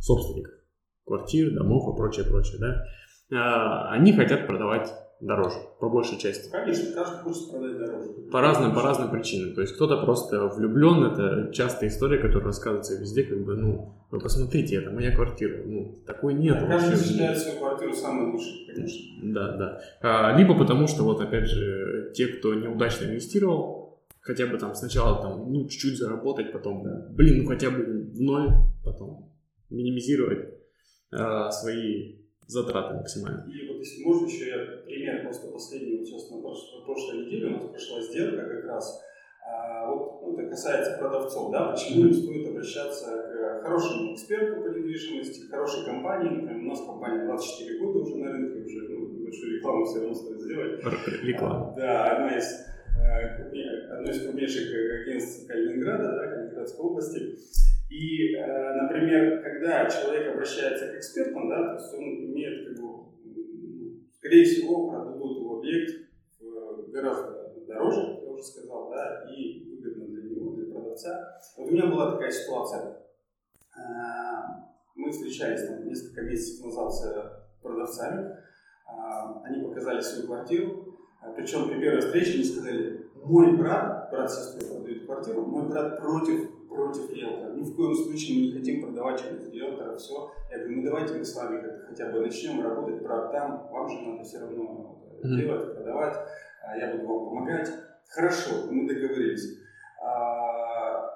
собственников 0.00 0.54
квартир, 1.06 1.54
домов 1.54 1.94
и 1.94 1.96
прочее, 1.96 2.26
прочее, 2.26 2.58
да, 2.58 2.84
они 3.30 4.12
хотят 4.12 4.46
продавать 4.46 4.92
дороже, 5.20 5.56
по 5.80 5.88
большей 5.88 6.18
части. 6.18 6.50
Конечно, 6.50 6.92
каждый 6.92 7.18
хочет 7.18 7.50
продать 7.50 7.78
дороже. 7.78 8.08
По 8.30 8.40
разным, 8.40 8.74
по 8.74 8.82
разным 8.82 9.10
причинам. 9.10 9.54
То 9.54 9.62
есть 9.62 9.74
кто-то 9.74 10.04
просто 10.04 10.46
влюблен, 10.48 11.04
это 11.04 11.52
частая 11.52 11.90
история, 11.90 12.18
которая 12.18 12.46
рассказывается 12.46 13.00
везде, 13.00 13.24
как 13.24 13.44
бы, 13.44 13.56
ну, 13.56 13.94
вы 14.10 14.20
посмотрите, 14.20 14.76
это 14.76 14.90
моя 14.90 15.14
квартира. 15.14 15.62
Ну, 15.64 16.02
такой 16.06 16.34
нет. 16.34 16.58
Да, 16.60 16.66
каждый 16.66 17.04
считает 17.04 17.38
свою 17.38 17.58
квартиру 17.58 17.92
самой 17.92 18.32
лучшей, 18.32 18.66
конечно. 18.66 19.32
Да, 19.34 19.56
да. 19.56 19.80
А, 20.00 20.38
либо 20.38 20.56
потому, 20.56 20.86
что 20.86 21.02
вот 21.02 21.20
опять 21.20 21.46
же, 21.46 22.12
те, 22.14 22.28
кто 22.28 22.54
неудачно 22.54 23.06
инвестировал, 23.06 24.00
хотя 24.20 24.46
бы 24.46 24.56
там 24.58 24.74
сначала 24.74 25.20
там, 25.20 25.52
ну, 25.52 25.68
чуть-чуть 25.68 25.98
заработать, 25.98 26.52
потом, 26.52 26.84
да. 26.84 27.08
блин, 27.10 27.42
ну 27.42 27.48
хотя 27.48 27.70
бы 27.70 27.82
в 27.84 28.20
ноль, 28.20 28.50
потом 28.84 29.32
минимизировать 29.68 30.48
а, 31.10 31.50
свои 31.50 32.27
затраты 32.48 32.94
максимально. 32.94 33.46
И 33.46 33.68
вот 33.68 33.78
если 33.78 34.02
можно 34.02 34.26
еще 34.26 34.48
я 34.48 34.58
пример 34.84 35.22
просто 35.22 35.52
последний, 35.52 35.98
вот 35.98 36.06
сейчас 36.06 36.30
на 36.30 36.40
прошлой, 36.40 36.84
прошлой 36.84 37.26
неделе 37.26 37.46
у 37.46 37.50
нас 37.50 37.64
прошла 37.64 38.00
сделка 38.00 38.42
как 38.42 38.64
раз, 38.64 39.04
а, 39.46 39.90
вот 39.90 40.22
ну, 40.22 40.38
это 40.38 40.50
касается 40.50 40.98
продавцов, 40.98 41.52
да, 41.52 41.72
почему 41.72 42.06
им 42.06 42.12
стоит 42.12 42.48
обращаться 42.48 43.06
к 43.06 43.62
хорошему 43.62 44.14
эксперту 44.14 44.62
по 44.62 44.68
недвижимости, 44.68 45.46
к 45.46 45.50
хорошей 45.50 45.84
компании, 45.84 46.30
например, 46.30 46.64
у 46.64 46.68
нас 46.68 46.80
компания 46.80 47.24
24 47.26 47.78
года 47.78 47.98
уже 47.98 48.16
на 48.16 48.32
рынке, 48.32 48.60
уже 48.60 48.88
ну, 48.88 49.08
небольшую 49.08 49.56
рекламу 49.56 49.84
все 49.84 50.00
равно 50.00 50.14
стоит 50.14 50.40
сделать. 50.40 50.80
Реклама. 51.22 51.74
Да, 51.76 52.04
одна 52.12 52.38
из, 52.38 52.66
э, 52.98 53.92
одно 53.92 54.10
из 54.10 54.22
крупнейших 54.22 55.02
агентств 55.02 55.46
Калининграда, 55.46 56.12
да, 56.12 56.26
Калининградской 56.28 56.84
области. 56.84 57.38
И, 57.88 58.34
э, 58.34 58.72
например, 58.74 59.42
когда 59.42 59.88
человек 59.88 60.34
обращается 60.34 60.88
к 60.88 60.96
экспертам, 60.96 61.48
да, 61.48 61.68
то 61.68 61.82
есть 61.82 61.94
он 61.94 62.04
имеет, 62.32 62.68
как 62.68 62.84
бы, 62.84 64.02
скорее 64.12 64.44
всего, 64.44 64.90
продадут 64.90 65.38
его 65.38 65.58
объект 65.58 66.08
гораздо 66.88 67.54
дороже, 67.66 68.20
я 68.22 68.30
уже 68.30 68.42
сказал, 68.42 68.90
да, 68.90 69.26
и 69.30 69.64
выгодно 69.70 70.06
для 70.06 70.22
него, 70.30 70.52
для 70.52 70.72
продавца. 70.72 71.40
Вот 71.56 71.68
у 71.68 71.72
меня 71.72 71.86
была 71.86 72.12
такая 72.12 72.30
ситуация. 72.30 72.98
Э, 73.76 73.80
мы 74.94 75.10
встречались 75.10 75.66
там, 75.66 75.86
несколько 75.86 76.22
месяцев 76.22 76.66
назад 76.66 76.92
с 76.92 77.62
продавцами, 77.62 78.22
э, 78.22 78.36
они 79.44 79.64
показали 79.64 80.00
свою 80.00 80.26
квартиру, 80.26 80.98
причем 81.36 81.68
при 81.68 81.80
первой 81.80 82.00
встрече 82.00 82.34
они 82.34 82.44
сказали, 82.44 83.06
мой 83.24 83.56
брат, 83.56 84.10
брат 84.10 84.30
сестры 84.30 84.66
продают 84.66 85.06
квартиру, 85.06 85.42
мой 85.42 85.68
брат 85.68 85.98
против 85.98 86.57
против 86.78 87.12
риэлтора. 87.12 87.54
Ни 87.54 87.64
в 87.64 87.74
коем 87.74 87.94
случае 87.94 88.38
мы 88.38 88.46
не 88.46 88.52
хотим 88.52 88.82
продавать 88.82 89.20
через 89.20 89.52
риэлтора, 89.52 89.96
все. 89.96 90.32
Я 90.50 90.58
говорю, 90.58 90.76
ну 90.76 90.82
давайте 90.84 91.14
мы 91.14 91.24
с 91.24 91.34
вами 91.34 91.60
как-то 91.60 91.86
хотя 91.88 92.10
бы 92.10 92.20
начнем 92.20 92.62
работать, 92.62 93.02
правда, 93.02 93.32
там, 93.32 93.68
вам 93.72 93.88
же 93.88 94.00
надо 94.00 94.22
все 94.22 94.38
равно 94.38 95.02
mm-hmm. 95.22 95.36
делать, 95.36 95.74
продавать, 95.74 96.16
а 96.62 96.76
я 96.78 96.94
буду 96.94 97.06
вам 97.08 97.28
помогать. 97.30 97.68
Хорошо, 98.08 98.70
мы 98.70 98.86
договорились. 98.86 99.58
А, 100.00 101.10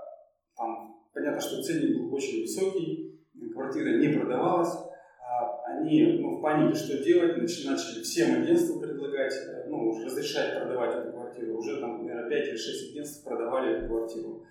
там, 0.57 1.01
понятно, 1.15 1.41
что 1.41 1.63
ценник 1.63 1.97
был 1.97 2.15
очень 2.15 2.43
высокий, 2.43 3.21
квартира 3.53 3.99
не 3.99 4.09
продавалась, 4.09 4.75
а, 5.21 5.63
они 5.77 6.19
ну, 6.21 6.39
в 6.39 6.43
панике, 6.43 6.77
что 6.77 7.03
делать, 7.03 7.37
начали 7.37 8.03
всем 8.03 8.43
агентствам 8.43 8.81
предлагать, 8.81 9.35
ну, 9.69 10.05
разрешать 10.05 10.59
продавать 10.59 10.97
эту 10.97 11.13
квартиру. 11.13 11.57
Уже 11.57 11.81
там, 11.81 12.05
наверное, 12.05 12.29
5 12.29 12.49
или 12.49 12.57
6 12.57 12.91
агентств 12.93 13.25
продавали 13.25 13.79
эту 13.79 13.87
квартиру. 13.87 14.45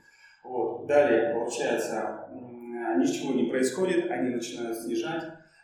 Вот. 0.51 0.85
Далее, 0.85 1.33
получается, 1.33 2.27
ничего 2.97 3.33
не 3.33 3.49
происходит, 3.49 4.11
они 4.11 4.35
начинают 4.35 4.77
снижать, 4.77 5.23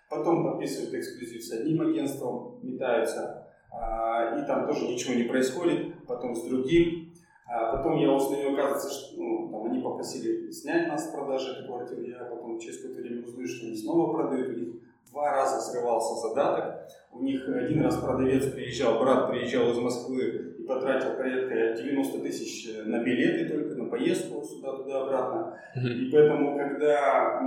потом 0.09 0.49
подписывают 0.49 0.93
эксклюзив 0.93 1.43
с 1.43 1.51
одним 1.51 1.81
агентством, 1.81 2.59
метаются, 2.63 3.47
а, 3.69 4.39
и 4.39 4.47
там 4.47 4.65
тоже 4.65 4.87
ничего 4.87 5.13
не 5.13 5.23
происходит, 5.23 6.05
потом 6.07 6.35
с 6.35 6.43
другим. 6.43 7.13
А 7.49 7.75
потом 7.75 7.97
я 7.97 8.11
узнаю, 8.11 8.53
оказывается, 8.53 8.89
что 8.89 9.21
ну, 9.21 9.49
там 9.49 9.65
они 9.65 9.81
попросили 9.81 10.49
снять 10.51 10.87
нас 10.87 11.09
с 11.09 11.11
продажи 11.11 11.51
эту 11.51 11.67
квартиру, 11.67 12.03
я 12.03 12.23
потом 12.23 12.57
через 12.59 12.77
какое-то 12.77 13.01
время 13.01 13.25
узнаю, 13.25 13.47
что 13.47 13.67
они 13.67 13.75
снова 13.75 14.13
продают, 14.13 14.49
у 14.49 14.59
них 14.59 14.75
два 15.11 15.31
раза 15.31 15.59
срывался 15.61 16.27
задаток, 16.27 16.89
у 17.11 17.21
них 17.21 17.47
один 17.47 17.83
раз 17.83 17.97
продавец 17.97 18.51
приезжал, 18.51 18.99
брат 18.99 19.29
приезжал 19.29 19.71
из 19.71 19.77
Москвы 19.79 20.55
и 20.59 20.63
потратил 20.63 21.15
порядка 21.15 21.81
90 21.81 22.19
тысяч 22.19 22.69
на 22.85 23.01
билеты 23.03 23.49
только, 23.49 23.75
на 23.87 23.89
поездку 23.89 24.43
сюда-туда-обратно. 24.43 25.59
Mm-hmm. 25.75 25.93
И 25.93 26.11
поэтому, 26.11 26.57
когда, 26.57 27.41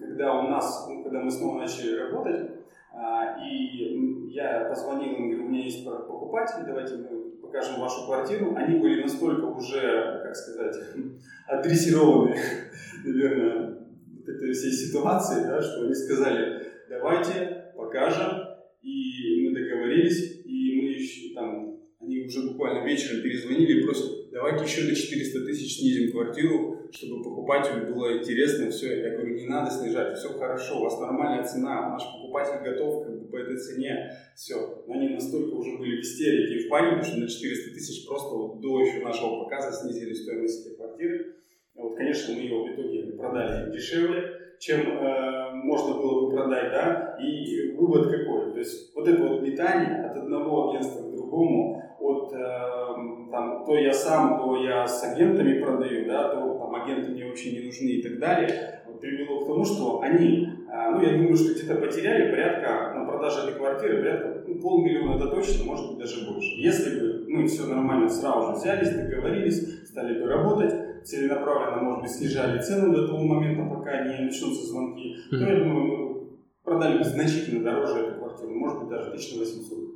когда 0.00 0.40
у 0.40 0.48
нас, 0.48 0.86
ну, 0.88 1.02
когда 1.02 1.20
мы 1.20 1.30
снова 1.30 1.60
начали 1.60 1.96
работать, 1.96 2.50
а, 2.92 3.36
и 3.44 4.30
я 4.30 4.66
позвонил 4.68 5.12
им, 5.12 5.30
говорю, 5.30 5.46
у 5.46 5.48
меня 5.48 5.64
есть 5.64 5.84
покупатели, 5.84 6.64
давайте 6.66 6.96
мы 6.96 7.30
покажем 7.42 7.80
вашу 7.80 8.06
квартиру. 8.06 8.54
Они 8.56 8.78
были 8.78 9.02
настолько 9.02 9.44
уже, 9.44 10.20
как 10.24 10.34
сказать, 10.34 10.76
адресированы, 11.48 12.36
наверное, 13.04 13.78
вот 14.16 14.28
этой 14.28 14.52
всей 14.52 14.72
ситуации, 14.72 15.44
да, 15.44 15.60
что 15.60 15.84
они 15.84 15.94
сказали, 15.94 16.66
давайте 16.88 17.72
покажем, 17.76 18.44
и 18.82 19.48
мы 19.48 19.54
договорились, 19.54 20.42
и 20.44 20.80
мы 20.80 20.88
еще 20.90 21.34
там, 21.34 21.78
они 22.00 22.24
уже 22.26 22.48
буквально 22.50 22.84
вечером 22.84 23.22
перезвонили 23.22 23.80
и 23.80 23.84
просят, 23.84 24.23
давайте 24.44 24.64
еще 24.64 24.90
на 24.90 24.94
400 24.94 25.46
тысяч 25.46 25.78
снизим 25.78 26.12
квартиру, 26.12 26.88
чтобы 26.90 27.22
покупателю 27.22 27.94
было 27.94 28.18
интересно, 28.18 28.70
все, 28.70 29.00
я 29.00 29.16
говорю, 29.16 29.34
не 29.36 29.46
надо 29.46 29.70
снижать, 29.70 30.18
все 30.18 30.28
хорошо, 30.28 30.80
у 30.80 30.84
вас 30.84 31.00
нормальная 31.00 31.44
цена, 31.44 31.90
наш 31.90 32.02
покупатель 32.04 32.62
готов 32.62 33.06
как 33.06 33.22
бы, 33.22 33.28
по 33.28 33.36
этой 33.36 33.56
цене, 33.56 34.10
все. 34.36 34.84
Но 34.86 34.94
они 34.94 35.08
настолько 35.08 35.54
уже 35.54 35.78
были 35.78 35.96
в 35.96 36.00
истерике 36.00 36.56
и 36.56 36.66
в 36.66 36.68
панике, 36.68 37.04
что 37.04 37.20
на 37.20 37.28
400 37.28 37.70
тысяч 37.72 38.06
просто 38.06 38.34
вот 38.34 38.60
до 38.60 38.80
еще 38.82 39.02
нашего 39.02 39.44
показа 39.44 39.72
снизили 39.72 40.12
стоимость 40.12 40.66
этой 40.66 40.76
квартиры. 40.76 41.36
Вот, 41.74 41.96
конечно, 41.96 42.34
мы 42.34 42.40
ее 42.42 42.64
в 42.64 42.74
итоге 42.74 43.12
продали 43.16 43.72
дешевле, 43.72 44.24
чем 44.60 44.80
э, 44.80 45.54
можно 45.54 45.94
было 45.94 46.26
бы 46.26 46.36
продать, 46.36 46.70
да, 46.70 47.16
и 47.20 47.72
вывод 47.72 48.10
какой? 48.10 48.52
То 48.52 48.58
есть 48.58 48.94
вот 48.94 49.08
это 49.08 49.22
вот 49.22 49.42
метание 49.42 50.04
от 50.04 50.16
одного 50.16 50.70
агентства 50.70 51.02
к 51.02 51.14
другому, 51.14 51.82
от 52.04 52.32
э, 52.34 53.30
там, 53.30 53.64
то 53.64 53.76
я 53.76 53.92
сам, 53.92 54.38
то 54.38 54.56
я 54.56 54.86
с 54.86 55.02
агентами 55.04 55.60
продаю, 55.60 56.06
да, 56.06 56.28
то 56.28 56.58
там 56.58 56.74
агенты 56.74 57.12
мне 57.12 57.24
очень 57.24 57.52
не 57.54 57.66
нужны 57.66 57.88
и 57.88 58.02
так 58.02 58.18
далее, 58.18 58.82
вот, 58.86 59.00
привело 59.00 59.44
к 59.44 59.46
тому, 59.46 59.64
что 59.64 60.00
они, 60.02 60.48
э, 60.70 60.90
ну 60.90 61.00
я 61.00 61.16
думаю, 61.16 61.36
что 61.36 61.54
где-то 61.54 61.76
потеряли 61.76 62.30
порядка 62.30 62.92
на 62.94 63.06
продаже 63.06 63.48
этой 63.48 63.54
квартиры 63.58 64.02
порядка 64.02 64.44
ну, 64.46 64.60
полмиллиона 64.60 65.16
это 65.16 65.28
точно, 65.28 65.64
может 65.64 65.88
быть 65.90 65.98
даже 65.98 66.30
больше. 66.30 66.48
Если 66.58 67.00
бы 67.00 67.24
мы 67.28 67.46
все 67.46 67.66
нормально 67.66 68.08
сразу 68.08 68.48
же 68.48 68.52
взялись, 68.54 68.94
договорились, 68.94 69.88
стали 69.88 70.20
бы 70.20 70.28
работать, 70.28 71.04
целенаправленно, 71.04 71.82
может 71.82 72.02
быть, 72.02 72.10
снижали 72.10 72.60
цену 72.60 72.94
до 72.94 73.06
того 73.06 73.24
момента, 73.24 73.64
пока 73.74 74.04
не 74.04 74.24
начнутся 74.24 74.66
звонки, 74.66 75.16
mm-hmm. 75.32 75.38
то, 75.38 75.44
я 75.44 75.58
думаю, 75.58 75.84
мы 75.84 76.14
продали 76.62 76.98
бы 76.98 77.04
значительно 77.04 77.64
дороже 77.64 78.00
эту 78.00 78.18
квартиру, 78.18 78.54
может 78.54 78.80
быть, 78.80 78.88
даже 78.88 79.08
1800. 79.08 79.93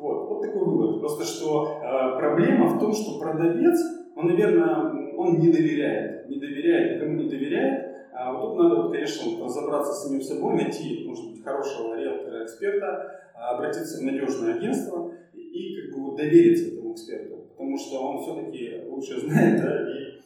Вот, 0.00 0.28
вот 0.28 0.42
такой 0.42 0.64
вывод. 0.64 1.00
Просто 1.00 1.24
что 1.24 1.80
э, 1.82 2.18
проблема 2.18 2.68
в 2.68 2.78
том, 2.80 2.92
что 2.94 3.18
продавец, 3.18 3.78
он, 4.16 4.28
наверное, 4.28 5.14
он 5.16 5.38
не 5.38 5.52
доверяет. 5.52 6.28
Не 6.28 6.40
доверяет, 6.40 6.96
никому 6.96 7.22
не 7.22 7.28
доверяет. 7.28 7.90
А 8.12 8.32
вот 8.32 8.54
тут 8.54 8.58
надо, 8.58 8.82
вот, 8.82 8.92
конечно, 8.92 9.30
вот, 9.30 9.44
разобраться 9.44 9.92
с 9.92 10.04
самим 10.04 10.22
собой, 10.22 10.54
найти, 10.54 11.04
может 11.06 11.30
быть, 11.30 11.44
хорошего 11.44 11.96
риэлтора, 11.96 12.44
эксперта, 12.44 13.20
обратиться 13.34 13.98
в 13.98 14.02
надежное 14.02 14.54
агентство 14.54 15.12
и, 15.34 15.40
и 15.40 15.82
как 15.82 15.94
бы 15.94 16.06
вот, 16.06 16.16
довериться 16.16 16.72
этому 16.72 16.94
эксперту. 16.94 17.36
Потому 17.50 17.76
что 17.76 18.00
он 18.00 18.22
все-таки 18.22 18.82
лучше 18.88 19.20
знает, 19.20 19.62
да, 19.62 19.90
и 19.90 20.20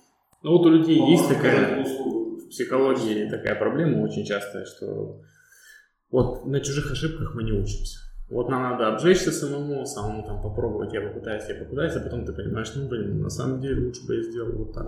ну 0.45 0.59
вот 0.59 0.66
у 0.66 0.69
людей 0.69 1.00
есть 1.00 1.26
такая 1.26 1.83
в 1.83 2.49
психологии 2.50 3.31
такая 3.31 3.54
проблема 3.54 4.04
очень 4.04 4.26
частая, 4.26 4.66
что 4.66 5.23
вот 6.11 6.45
на 6.45 6.61
чужих 6.61 6.93
ошибках 6.93 7.35
мы 7.35 7.45
не 7.45 7.52
учимся. 7.52 7.99
Вот 8.31 8.49
нам 8.49 8.62
надо 8.62 8.88
обжечься 8.88 9.31
самому, 9.33 9.85
самому 9.85 10.23
там 10.25 10.40
попробовать, 10.43 10.93
я 10.95 11.02
попытаюсь, 11.02 11.45
я 11.49 11.54
попытаюсь, 11.57 11.95
а 11.95 12.00
потом 12.00 12.25
ты 12.25 12.33
понимаешь, 12.33 12.73
ну 12.75 12.88
блин, 12.88 13.21
на 13.21 13.28
самом 13.28 13.61
деле 13.61 13.87
лучше 13.87 14.07
бы 14.07 14.16
я 14.16 14.23
сделал 14.23 14.52
вот 14.52 14.73
так. 14.73 14.87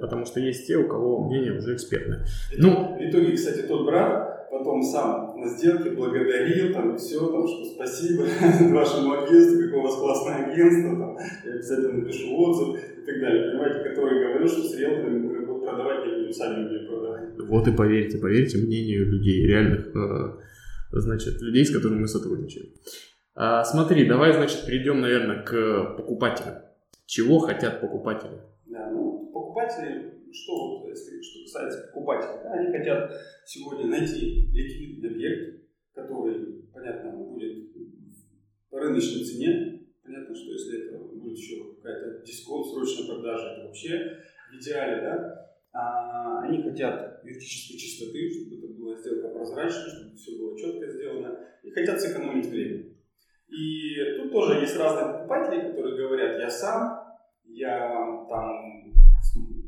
Потому 0.00 0.26
что 0.26 0.40
есть 0.40 0.66
те, 0.66 0.76
у 0.76 0.88
кого 0.88 1.24
мнение 1.24 1.56
уже 1.56 1.74
экспертное. 1.74 2.26
Ну, 2.58 2.96
в 2.96 3.00
итоге, 3.00 3.32
кстати, 3.32 3.62
тот 3.62 3.86
брат 3.86 4.34
потом 4.50 4.82
сам 4.82 5.40
на 5.40 5.48
сделке 5.48 5.90
благодарил, 5.90 6.72
там, 6.72 6.96
все, 6.96 7.18
там, 7.26 7.46
что 7.46 7.64
спасибо 7.64 8.22
вашему 8.74 9.12
агентству, 9.14 9.62
какое 9.64 9.80
у 9.80 9.82
вас 9.82 9.96
классное 9.96 10.46
агентство, 10.46 10.96
там, 10.96 11.16
я 11.44 11.54
обязательно 11.54 11.92
напишу 11.92 12.36
отзыв 12.36 12.76
и 12.76 13.06
так 13.06 13.20
далее, 13.20 13.50
понимаете, 13.50 13.88
который 13.88 14.26
говорил, 14.26 14.48
что 14.48 14.62
с 14.62 14.76
риэлторами 14.76 15.26
будем 15.26 15.60
продавать, 15.60 16.06
не 16.06 16.12
будем 16.12 16.32
сами 16.32 16.68
будем 16.68 16.86
продавать. 16.88 17.20
Вот 17.48 17.68
и 17.68 17.72
поверьте, 17.72 18.18
поверьте 18.18 18.58
мнению 18.58 19.10
людей, 19.10 19.46
реальных, 19.46 19.94
э, 19.94 20.44
значит, 21.00 21.40
людей, 21.40 21.64
с 21.64 21.74
которыми 21.74 22.00
мы 22.00 22.08
сотрудничаем. 22.08 22.72
А, 23.34 23.64
смотри, 23.64 24.06
давай, 24.06 24.32
значит, 24.32 24.64
перейдем, 24.66 25.00
наверное, 25.00 25.42
к 25.42 25.96
покупателям. 25.96 26.62
чего 27.06 27.38
хотят 27.38 27.80
покупатели? 27.80 28.40
Да, 28.66 28.90
ну, 28.90 29.30
покупатели, 29.32 30.22
что 30.32 30.78
вот, 30.78 30.88
если 30.88 31.20
что 31.20 31.42
касается 31.44 31.88
покупателей, 31.88 32.42
да, 32.42 32.52
они 32.52 32.76
хотят 32.76 33.12
сегодня 33.44 33.86
найти 33.86 34.48
ликвидный 34.52 35.10
объект, 35.10 35.62
который, 35.94 36.62
понятно, 36.72 37.10
будет 37.12 37.72
по 38.70 38.80
рыночной 38.80 39.24
цене. 39.24 39.80
Понятно, 40.04 40.34
что 40.34 40.52
если 40.52 40.88
это 40.88 40.98
будет 40.98 41.38
еще 41.38 41.74
какая-то 41.76 42.24
дисконт, 42.24 42.66
срочная 42.66 43.06
продажа, 43.06 43.48
это 43.48 43.66
вообще 43.66 44.18
в 44.50 44.56
идеале, 44.56 45.02
да. 45.02 45.43
А, 45.74 46.42
они 46.42 46.62
хотят 46.62 47.20
юридической 47.24 47.76
чистоты, 47.76 48.30
чтобы 48.30 48.56
это 48.58 48.80
была 48.80 48.96
сделка 48.96 49.28
прозрачной, 49.28 49.90
чтобы 49.90 50.16
все 50.16 50.38
было 50.38 50.56
четко 50.56 50.88
сделано, 50.88 51.36
и 51.64 51.70
хотят 51.70 52.00
сэкономить 52.00 52.46
время. 52.46 52.84
И 53.48 53.96
тут 54.16 54.32
тоже 54.32 54.60
есть 54.60 54.76
разные 54.78 55.14
покупатели, 55.14 55.68
которые 55.68 55.96
говорят, 55.96 56.38
я 56.38 56.48
сам, 56.48 57.00
я 57.46 58.24
там, 58.28 58.92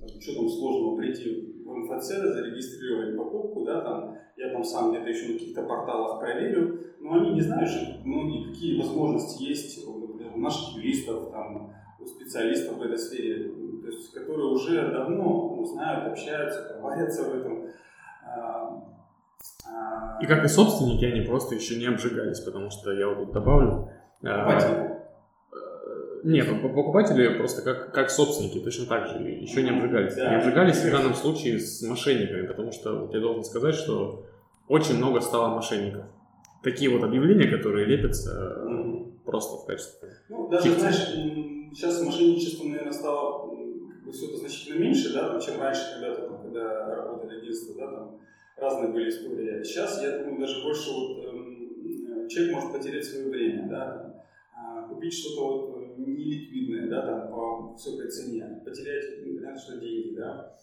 там 0.01 0.21
что 0.21 0.35
там 0.37 0.49
сложного 0.49 0.97
прийти 0.97 1.63
в 1.65 1.75
МФЦ, 1.75 2.09
зарегистрировать 2.09 3.17
покупку, 3.17 3.65
да, 3.65 3.81
там, 3.81 4.17
я 4.37 4.53
там 4.53 4.63
сам 4.63 4.93
где-то 4.93 5.09
еще 5.09 5.33
на 5.33 5.39
каких-то 5.39 5.63
порталах 5.65 6.21
проверю, 6.21 6.81
но 7.01 7.15
они 7.15 7.33
не 7.33 7.41
знают, 7.41 7.69
что 7.69 8.01
многие, 8.05 8.49
какие 8.49 8.79
возможности 8.79 9.43
есть, 9.43 9.85
например, 9.85 10.33
у 10.37 10.39
наших 10.39 10.77
юристов, 10.77 11.33
там, 11.33 11.73
у 11.99 12.07
специалистов 12.07 12.79
в 12.79 12.83
этой 12.83 12.99
сфере, 12.99 13.51
то 13.81 13.87
есть, 13.89 14.13
которые 14.13 14.49
уже 14.49 14.91
давно 14.91 15.56
знают, 15.77 16.13
общаются, 16.13 16.77
варятся 16.81 17.23
в 17.25 17.39
этом. 17.39 17.67
А, 18.25 18.83
а, 19.69 20.19
и 20.21 20.27
как 20.27 20.45
и 20.45 20.49
собственники, 20.49 21.05
они 21.05 21.21
просто 21.21 21.55
еще 21.55 21.77
не 21.77 21.87
обжигались, 21.87 22.41
потому 22.41 22.71
что 22.71 22.93
я 22.93 23.09
вот 23.09 23.19
тут 23.19 23.33
добавлю. 23.33 23.91
Покупатели. 24.23 24.97
Нет, 26.25 26.49
покупатели 26.61 27.39
просто 27.39 27.63
как, 27.63 27.93
как 27.93 28.11
собственники, 28.11 28.59
точно 28.59 28.87
так 28.87 29.07
же, 29.07 29.19
еще 29.23 29.63
не 29.63 29.71
обжигались. 29.71 30.15
Да, 30.17 30.31
не 30.31 30.37
обжигались 30.37 30.83
в 30.83 30.91
данном 30.91 31.15
случае 31.15 31.61
с 31.61 31.83
мошенниками, 31.83 32.47
потому 32.47 32.73
что 32.73 32.99
вот 33.01 33.15
я 33.15 33.21
должен 33.21 33.45
сказать, 33.45 33.75
что 33.77 34.27
очень 34.67 34.97
много 34.97 35.21
стало 35.21 35.55
мошенников. 35.55 36.05
Такие 36.65 36.91
вот 36.91 37.05
объявления, 37.05 37.47
которые 37.47 37.87
лепятся 37.87 38.65
mm-hmm. 38.67 39.21
просто 39.25 39.57
в 39.63 39.67
качестве. 39.67 40.09
Ну, 40.29 40.49
даже, 40.49 40.65
фикции. 40.65 40.81
знаешь, 40.81 41.77
сейчас 41.77 42.03
мошенничество, 42.03 42.65
наверное, 42.65 42.93
стало 42.93 43.47
бы, 44.07 44.13
все 44.13 44.29
это 44.29 44.37
значительно 44.39 44.79
меньше, 44.79 45.13
да, 45.13 45.39
чем 45.41 45.61
раньше, 45.61 45.83
когда-то, 45.95 46.39
когда 46.43 46.95
работали 46.95 47.41
агентства, 47.41 47.75
да, 47.77 47.91
там 47.91 48.21
разные 48.57 48.93
были 48.93 49.11
истории. 49.11 49.63
Сейчас, 49.65 50.03
я 50.03 50.19
думаю, 50.19 50.41
даже 50.41 50.63
больше 50.63 50.91
вот 50.91 51.25
эм, 51.25 52.29
человек 52.29 52.55
может 52.55 52.73
потерять 52.73 53.05
свое 53.05 53.29
время, 53.29 53.69
да, 53.69 53.99
там, 53.99 54.23
а, 54.55 54.89
купить 54.89 55.13
что-то 55.13 55.73
вот 55.73 55.99
неликвидное, 55.99 56.89
да, 56.89 57.03
там, 57.03 57.29
по 57.29 57.73
высокой 57.73 58.09
цене, 58.09 58.63
потерять, 58.65 59.05
ну, 59.25 59.37
понятно, 59.37 59.61
что 59.61 59.79
деньги, 59.79 60.17
да. 60.17 60.57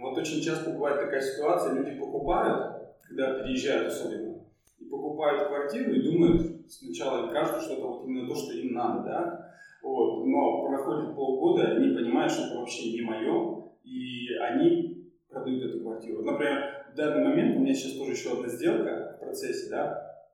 Вот 0.00 0.16
очень 0.16 0.40
часто 0.40 0.70
бывает 0.70 1.00
такая 1.00 1.20
ситуация, 1.20 1.74
люди 1.74 1.98
покупают, 1.98 2.94
когда 3.02 3.40
переезжают 3.40 3.92
особенно, 3.92 4.38
и 4.78 4.84
покупают 4.84 5.48
квартиру 5.48 5.92
и 5.92 6.02
думают, 6.02 6.70
сначала 6.70 7.26
им 7.26 7.32
кажется, 7.32 7.60
что 7.60 7.74
это 7.74 7.82
вот 7.82 8.06
именно 8.06 8.26
то, 8.26 8.34
что 8.34 8.54
им 8.54 8.72
надо, 8.72 9.02
да, 9.02 9.49
вот, 9.82 10.26
но 10.26 10.66
проходит 10.66 11.14
полгода, 11.14 11.76
они 11.76 11.94
понимают, 11.94 12.32
что 12.32 12.46
это 12.46 12.58
вообще 12.58 12.92
не 12.92 13.02
мое, 13.02 13.70
и 13.84 14.34
они 14.34 15.12
продают 15.28 15.64
эту 15.64 15.80
квартиру. 15.80 16.22
Например, 16.22 16.86
в 16.92 16.96
данный 16.96 17.24
момент 17.24 17.56
у 17.56 17.60
меня 17.60 17.74
сейчас 17.74 17.92
тоже 17.92 18.12
еще 18.12 18.32
одна 18.32 18.48
сделка 18.48 19.16
в 19.16 19.20
процессе, 19.20 19.70
да, 19.70 20.26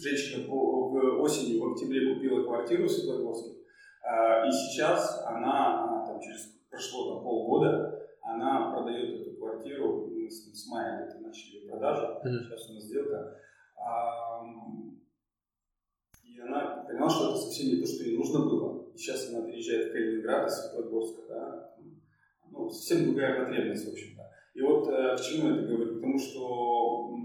женщина 0.00 0.46
в 0.48 1.20
осенью, 1.20 1.60
в 1.62 1.72
октябре 1.72 2.14
купила 2.14 2.44
квартиру 2.44 2.84
в 2.84 2.90
Светлогорске, 2.90 3.56
а, 4.02 4.46
и 4.46 4.50
сейчас 4.50 5.24
она, 5.26 6.04
там, 6.06 6.20
через 6.20 6.54
прошло 6.70 7.14
там, 7.14 7.24
полгода, 7.24 8.00
она 8.22 8.72
продает 8.72 9.20
эту 9.20 9.36
квартиру, 9.36 10.08
мы 10.08 10.30
с, 10.30 10.52
с 10.52 10.68
мая 10.68 11.04
где-то 11.04 11.22
начали 11.22 11.68
продажу, 11.68 12.06
mm-hmm. 12.24 12.44
сейчас 12.44 12.70
у 12.70 12.74
нас 12.74 12.84
сделка. 12.84 13.40
И 16.22 16.40
она 16.40 16.84
поняла, 16.86 17.08
что 17.08 17.30
это 17.30 17.38
совсем 17.38 17.68
не 17.68 17.80
то, 17.80 17.86
что 17.86 18.04
ей 18.04 18.16
нужно 18.16 18.40
было. 18.40 18.83
И 18.94 18.98
сейчас 18.98 19.28
она 19.30 19.46
переезжает 19.46 19.88
в 19.88 19.92
Калининград 19.92 20.48
из 20.48 20.54
Светлогорска, 20.54 21.22
да, 21.28 21.74
ну, 22.50 22.70
совсем 22.70 23.04
другая 23.04 23.44
потребность, 23.44 23.88
в 23.88 23.92
общем-то. 23.92 24.22
И 24.54 24.60
вот 24.60 24.88
э, 24.88 25.16
к 25.16 25.20
чему 25.20 25.50
это 25.50 25.66
говорю? 25.66 25.94
Потому 25.96 26.18
что 26.18 27.18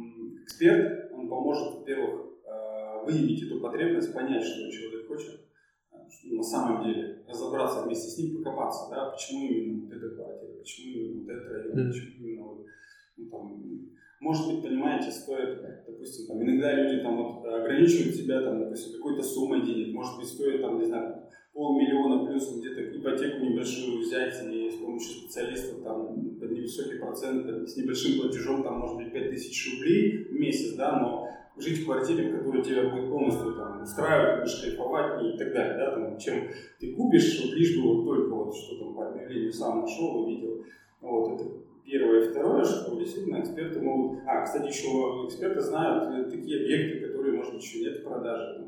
эксперт, 0.44 1.12
он 1.14 1.30
поможет, 1.30 1.76
во-первых, 1.76 2.26
э, 2.44 3.06
выявить 3.06 3.44
эту 3.44 3.62
потребность, 3.62 4.12
понять, 4.14 4.44
что 4.44 4.72
человек 4.72 5.08
хочет, 5.08 5.42
на 6.24 6.44
самом 6.44 6.84
деле, 6.84 7.24
разобраться 7.28 7.84
вместе 7.84 8.10
с 8.10 8.18
ним, 8.18 8.38
покопаться, 8.38 8.90
да, 8.90 9.12
почему 9.12 9.48
именно 9.48 9.86
вот 9.86 9.94
эта 9.94 10.16
квартира, 10.16 10.54
почему 10.58 10.96
именно 10.96 11.22
вот 11.22 11.32
этот 11.32 11.52
район, 11.52 11.78
mm. 11.78 11.92
почему 11.92 12.28
именно 12.28 12.44
вот, 12.46 12.66
ну, 13.18 13.30
там, 13.30 13.90
может 14.20 14.48
быть, 14.48 14.64
понимаете, 14.64 15.12
стоит, 15.12 15.62
допустим, 15.88 16.28
там, 16.28 16.44
иногда 16.44 16.74
люди 16.74 17.04
там 17.04 17.16
вот 17.24 17.46
ограничивают 17.46 18.16
себя, 18.16 18.42
там, 18.42 18.60
допустим, 18.60 18.98
какой-то 18.98 19.24
суммой 19.24 19.66
денег, 19.66 19.94
может 19.94 20.18
быть, 20.18 20.28
стоит, 20.28 20.62
там, 20.62 20.80
не 20.80 20.86
знаю, 20.86 21.29
полмиллиона 21.54 22.26
плюс 22.26 22.58
где-то 22.58 22.98
ипотеку 22.98 23.46
небольшую 23.46 24.00
взять 24.00 24.36
и 24.52 24.72
с 24.72 24.76
помощью 24.76 25.22
специалистов 25.22 25.84
там 25.84 26.36
под 26.40 26.52
невысокий 26.52 26.98
процент, 26.98 27.68
с 27.68 27.76
небольшим 27.78 28.22
платежом, 28.22 28.64
там, 28.64 28.80
может 28.80 28.98
быть, 28.98 29.12
5000 29.12 29.74
рублей 29.74 30.24
в 30.26 30.34
месяц, 30.34 30.76
да, 30.76 31.00
но 31.00 31.28
жить 31.58 31.80
в 31.80 31.86
квартире, 31.86 32.30
в 32.30 32.38
которой 32.38 32.64
тебя 32.64 32.90
будет 32.90 33.10
полностью 33.10 33.54
там, 33.56 33.82
устраивать, 33.82 34.42
будешь 34.42 34.62
кайфовать 34.62 35.24
и 35.24 35.38
так 35.38 35.54
далее, 35.54 35.78
да, 35.78 35.92
там, 35.96 36.18
чем 36.18 36.48
ты 36.80 36.94
купишь, 36.94 37.42
вот, 37.44 37.54
лишь 37.56 37.78
бы 37.78 37.96
вот 37.96 38.06
только 38.06 38.34
вот 38.34 38.56
что 38.56 38.80
там 38.80 38.96
по 38.96 39.10
объявлению 39.10 39.52
сам 39.52 39.82
нашел, 39.82 40.24
увидел. 40.24 40.64
Вот, 41.02 41.40
это 41.40 41.50
первое. 41.86 42.30
Второе, 42.30 42.64
что 42.64 42.98
действительно 42.98 43.42
эксперты 43.42 43.82
могут... 43.82 44.20
А, 44.26 44.44
кстати, 44.44 44.68
еще 44.68 44.88
эксперты 45.28 45.62
знают 45.62 46.30
такие 46.30 46.62
объекты, 46.62 47.08
которые, 47.08 47.38
может 47.38 47.54
быть, 47.54 47.64
еще 47.64 47.80
нет 47.80 48.00
в 48.00 48.04
продаже. 48.04 48.68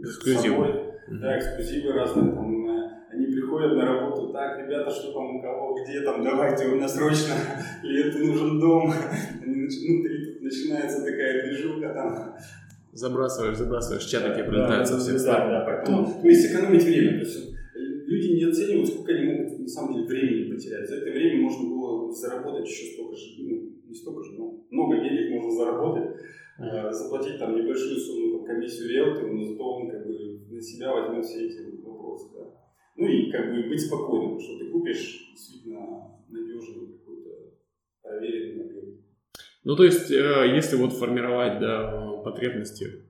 Эксклюзивы. 0.00 0.91
Да, 1.20 1.38
эксклюзивы 1.38 1.92
разные, 1.92 2.32
там, 2.32 2.68
э, 2.68 2.90
они 3.12 3.26
приходят 3.26 3.72
на 3.76 3.84
работу, 3.84 4.32
так, 4.32 4.58
ребята, 4.58 4.90
что 4.90 5.12
там 5.12 5.36
у 5.36 5.42
кого, 5.42 5.76
где 5.82 6.00
там, 6.00 6.22
давайте, 6.22 6.68
у 6.68 6.76
меня 6.76 6.88
срочно 6.88 7.34
клиенту 7.82 8.18
нужен 8.18 8.60
дом. 8.60 8.92
Внутри 9.44 10.24
тут 10.24 10.42
начинается 10.42 11.04
такая 11.04 11.46
движуха 11.46 11.92
там. 11.94 12.36
Забрасываешь, 12.92 13.56
забрасываешь, 13.56 14.04
чат 14.04 14.22
такие 14.22 14.44
прилетают 14.44 14.86
со 14.86 14.98
всех 14.98 15.18
сторон. 15.18 15.48
Да, 15.48 15.60
да, 15.60 15.64
поэтому, 15.64 16.20
ну, 16.22 16.28
есть 16.28 16.48
сэкономить 16.48 16.84
время. 16.84 17.12
То 17.12 17.20
есть 17.20 17.52
люди 18.06 18.36
не 18.36 18.44
оценивают, 18.44 18.88
сколько 18.88 19.12
они 19.12 19.32
могут 19.32 19.58
на 19.60 19.68
самом 19.68 19.94
деле 19.94 20.06
времени 20.06 20.52
потерять. 20.52 20.88
За 20.88 20.96
это 20.96 21.10
время 21.10 21.42
можно 21.42 21.68
было 21.68 22.12
заработать 22.12 22.68
еще 22.68 22.92
столько 22.92 23.16
же, 23.16 23.26
ну, 23.38 23.72
не 23.88 23.94
столько 23.94 24.22
же, 24.22 24.32
но 24.38 24.62
много 24.70 24.96
денег 24.96 25.30
можно 25.30 25.50
заработать, 25.50 26.16
mm-hmm. 26.58 26.92
заплатить 26.92 27.38
там 27.38 27.56
небольшую 27.56 27.96
сумму 27.96 28.38
там, 28.38 28.46
комиссию 28.46 28.88
риэлтору, 28.88 29.32
но 29.32 29.44
зато 29.44 29.64
он 29.64 29.90
как 29.90 30.06
бы 30.06 30.31
на 30.62 30.68
себя 30.68 30.92
возьмет 30.92 31.24
все 31.24 31.46
эти 31.46 31.84
вопросы. 31.84 32.26
Да. 32.34 32.44
Ну 32.96 33.06
и 33.08 33.32
как 33.32 33.52
бы 33.52 33.68
быть 33.68 33.80
спокойным, 33.80 34.38
что 34.38 34.58
ты 34.58 34.70
купишь 34.70 35.30
действительно 35.32 36.12
надежный 36.28 36.98
какой-то 36.98 37.30
проверенный 38.02 38.64
объект. 38.64 39.00
Ну, 39.64 39.76
то 39.76 39.84
есть, 39.84 40.10
э, 40.10 40.52
если 40.54 40.76
вот 40.76 40.92
формировать 40.92 41.58
да, 41.58 42.20
потребности 42.24 43.02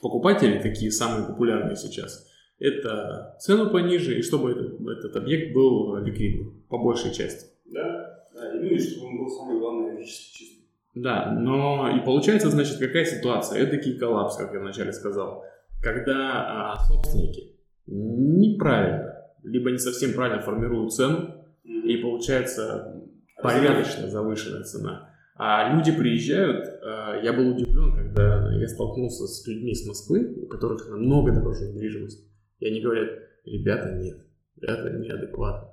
покупателей, 0.00 0.60
такие 0.60 0.90
самые 0.90 1.26
популярные 1.26 1.76
сейчас, 1.76 2.26
это 2.58 3.36
цену 3.40 3.70
пониже, 3.70 4.18
и 4.18 4.22
чтобы 4.22 4.52
этот, 4.52 4.80
этот 4.80 5.16
объект 5.16 5.54
был 5.54 5.96
ликвидным, 5.96 6.62
по 6.68 6.78
большей 6.78 7.12
части. 7.12 7.50
Да, 7.66 8.24
да, 8.34 8.54
и 8.54 8.60
ну 8.60 8.66
и 8.66 8.78
чтобы 8.78 9.08
он 9.08 9.18
был 9.18 9.28
самый 9.28 9.58
главный 9.58 9.92
юридически 9.92 10.38
чистый. 10.38 10.64
Да, 10.94 11.32
но 11.32 11.90
и 11.96 12.00
получается, 12.04 12.50
значит, 12.50 12.78
какая 12.78 13.04
ситуация? 13.04 13.60
Это 13.60 13.76
такой 13.76 13.98
коллапс, 13.98 14.36
как 14.36 14.52
я 14.52 14.60
вначале 14.60 14.92
сказал. 14.92 15.44
Когда 15.80 16.72
а, 16.72 16.78
собственники 16.84 17.56
неправильно, 17.86 19.14
либо 19.42 19.70
не 19.70 19.78
совсем 19.78 20.12
правильно 20.12 20.42
формируют 20.42 20.92
цену, 20.92 21.44
и 21.64 21.96
получается 21.98 23.02
порядочно 23.42 24.08
завышенная 24.08 24.62
цена. 24.64 25.14
А 25.36 25.72
люди 25.72 25.92
приезжают, 25.92 26.66
а, 26.82 27.20
я 27.22 27.32
был 27.32 27.50
удивлен, 27.50 27.94
когда 27.94 28.52
я 28.54 28.66
столкнулся 28.66 29.26
с 29.26 29.46
людьми 29.46 29.70
из 29.70 29.86
Москвы, 29.86 30.34
у 30.42 30.46
которых 30.46 30.88
намного 30.88 31.32
дороже 31.32 31.68
недвижимость. 31.68 32.26
И 32.58 32.66
они 32.66 32.80
говорят, 32.80 33.10
ребята, 33.44 33.92
нет, 33.92 34.18
это 34.60 34.90
неадекватно. 34.90 35.68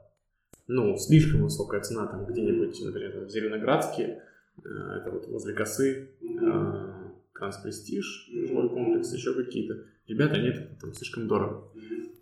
Ну, 0.67 0.97
слишком 0.97 1.43
высокая 1.43 1.81
цена 1.81 2.07
там 2.07 2.25
где-нибудь, 2.25 2.79
например, 2.83 3.25
в 3.25 3.29
Зеленоградске, 3.29 4.21
э, 4.57 4.69
это 4.99 5.11
вот 5.11 5.27
возле 5.27 5.53
косы, 5.53 6.09
э, 6.21 6.95
Транспрестиж, 7.33 8.29
жилой 8.47 8.69
комплекс, 8.69 9.13
еще 9.13 9.33
какие-то. 9.33 9.83
Ребята, 10.07 10.37
нет, 10.37 10.55
это 10.55 10.79
там 10.79 10.93
слишком 10.93 11.27
дорого. 11.27 11.69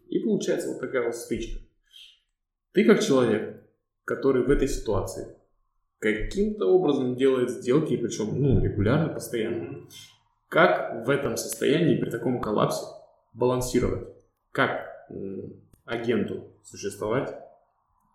И 0.09 0.19
получается 0.19 0.69
вот 0.69 0.79
такая 0.79 1.05
вот 1.05 1.15
стычка. 1.15 1.59
Ты 2.71 2.85
как 2.85 3.01
человек, 3.01 3.63
который 4.05 4.43
в 4.43 4.49
этой 4.49 4.67
ситуации 4.67 5.35
каким-то 5.99 6.65
образом 6.65 7.15
делает 7.15 7.49
сделки, 7.49 7.95
причем 7.95 8.41
ну, 8.41 8.59
регулярно, 8.61 9.13
постоянно, 9.13 9.87
как 10.49 11.05
в 11.05 11.09
этом 11.09 11.37
состоянии 11.37 11.99
при 11.99 12.09
таком 12.09 12.41
коллапсе 12.41 12.85
балансировать? 13.33 14.07
Как 14.51 15.07
агенту 15.85 16.51
существовать 16.63 17.35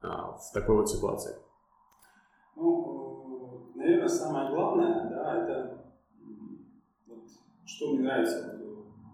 а, 0.02 0.32
в 0.32 0.52
такой 0.52 0.76
вот 0.76 0.88
ситуации? 0.88 1.34
Ну, 2.56 3.72
наверное, 3.74 4.08
самое 4.08 4.50
главное, 4.50 5.10
да, 5.10 5.42
это 5.42 5.84
вот, 7.06 7.24
что 7.64 7.92
мне 7.92 8.04
нравится 8.04 8.58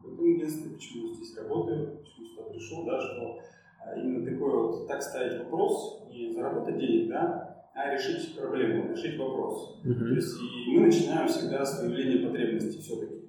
в 0.04 0.14
этом 0.14 0.34
агентстве, 0.34 0.74
почему 0.74 1.14
здесь 1.14 1.36
работаю, 1.36 1.98
почему 1.98 2.26
сюда 2.26 2.42
пришел, 2.50 2.84
да, 2.84 3.00
что 3.00 3.40
а, 3.84 3.98
именно 3.98 4.24
такой 4.24 4.50
вот, 4.50 4.86
так 4.86 5.02
ставить 5.02 5.38
вопрос, 5.38 6.06
не 6.10 6.32
заработать 6.32 6.78
денег, 6.78 7.08
да, 7.08 7.68
а 7.74 7.92
решить 7.92 8.36
проблему, 8.36 8.92
решить 8.92 9.18
вопрос. 9.18 9.80
Mm-hmm. 9.84 9.98
То 9.98 10.14
есть 10.14 10.36
и 10.66 10.70
мы 10.70 10.86
начинаем 10.86 11.28
всегда 11.28 11.64
с 11.64 11.82
выявления 11.82 12.26
потребностей 12.26 12.80
все-таки. 12.80 13.26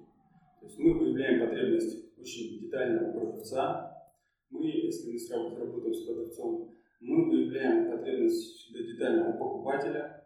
То 0.59 0.65
есть 0.65 0.77
мы 0.77 0.93
выявляем 0.93 1.47
потребность 1.47 2.17
очень 2.19 2.59
детального 2.59 3.11
продавца. 3.11 4.07
Мы, 4.51 4.67
если 4.67 5.11
мы 5.11 5.19
сразу 5.19 5.55
работаем 5.55 5.93
с 5.93 6.05
продавцом, 6.05 6.71
мы 6.99 7.29
выявляем 7.29 7.91
потребность 7.91 8.55
всегда 8.55 8.83
детального 8.83 9.31
покупателя. 9.33 10.23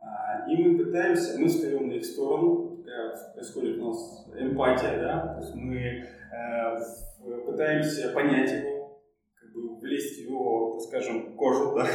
А, 0.00 0.50
и 0.50 0.56
мы 0.56 0.84
пытаемся, 0.84 1.38
мы 1.38 1.48
встаем 1.48 1.88
на 1.88 1.92
их 1.92 2.04
сторону, 2.04 2.73
происходит 3.34 3.78
у 3.78 3.88
нас 3.88 4.26
эмпатия, 4.38 4.98
да, 4.98 5.34
то 5.34 5.40
есть 5.40 5.54
мы 5.54 5.76
э, 5.76 7.46
пытаемся 7.46 8.10
понять 8.10 8.50
его, 8.52 9.02
как 9.34 9.52
бы 9.52 9.80
влезть 9.80 10.18
в 10.18 10.22
его, 10.22 10.78
скажем, 10.80 11.36
кожу, 11.36 11.74
да, 11.76 11.86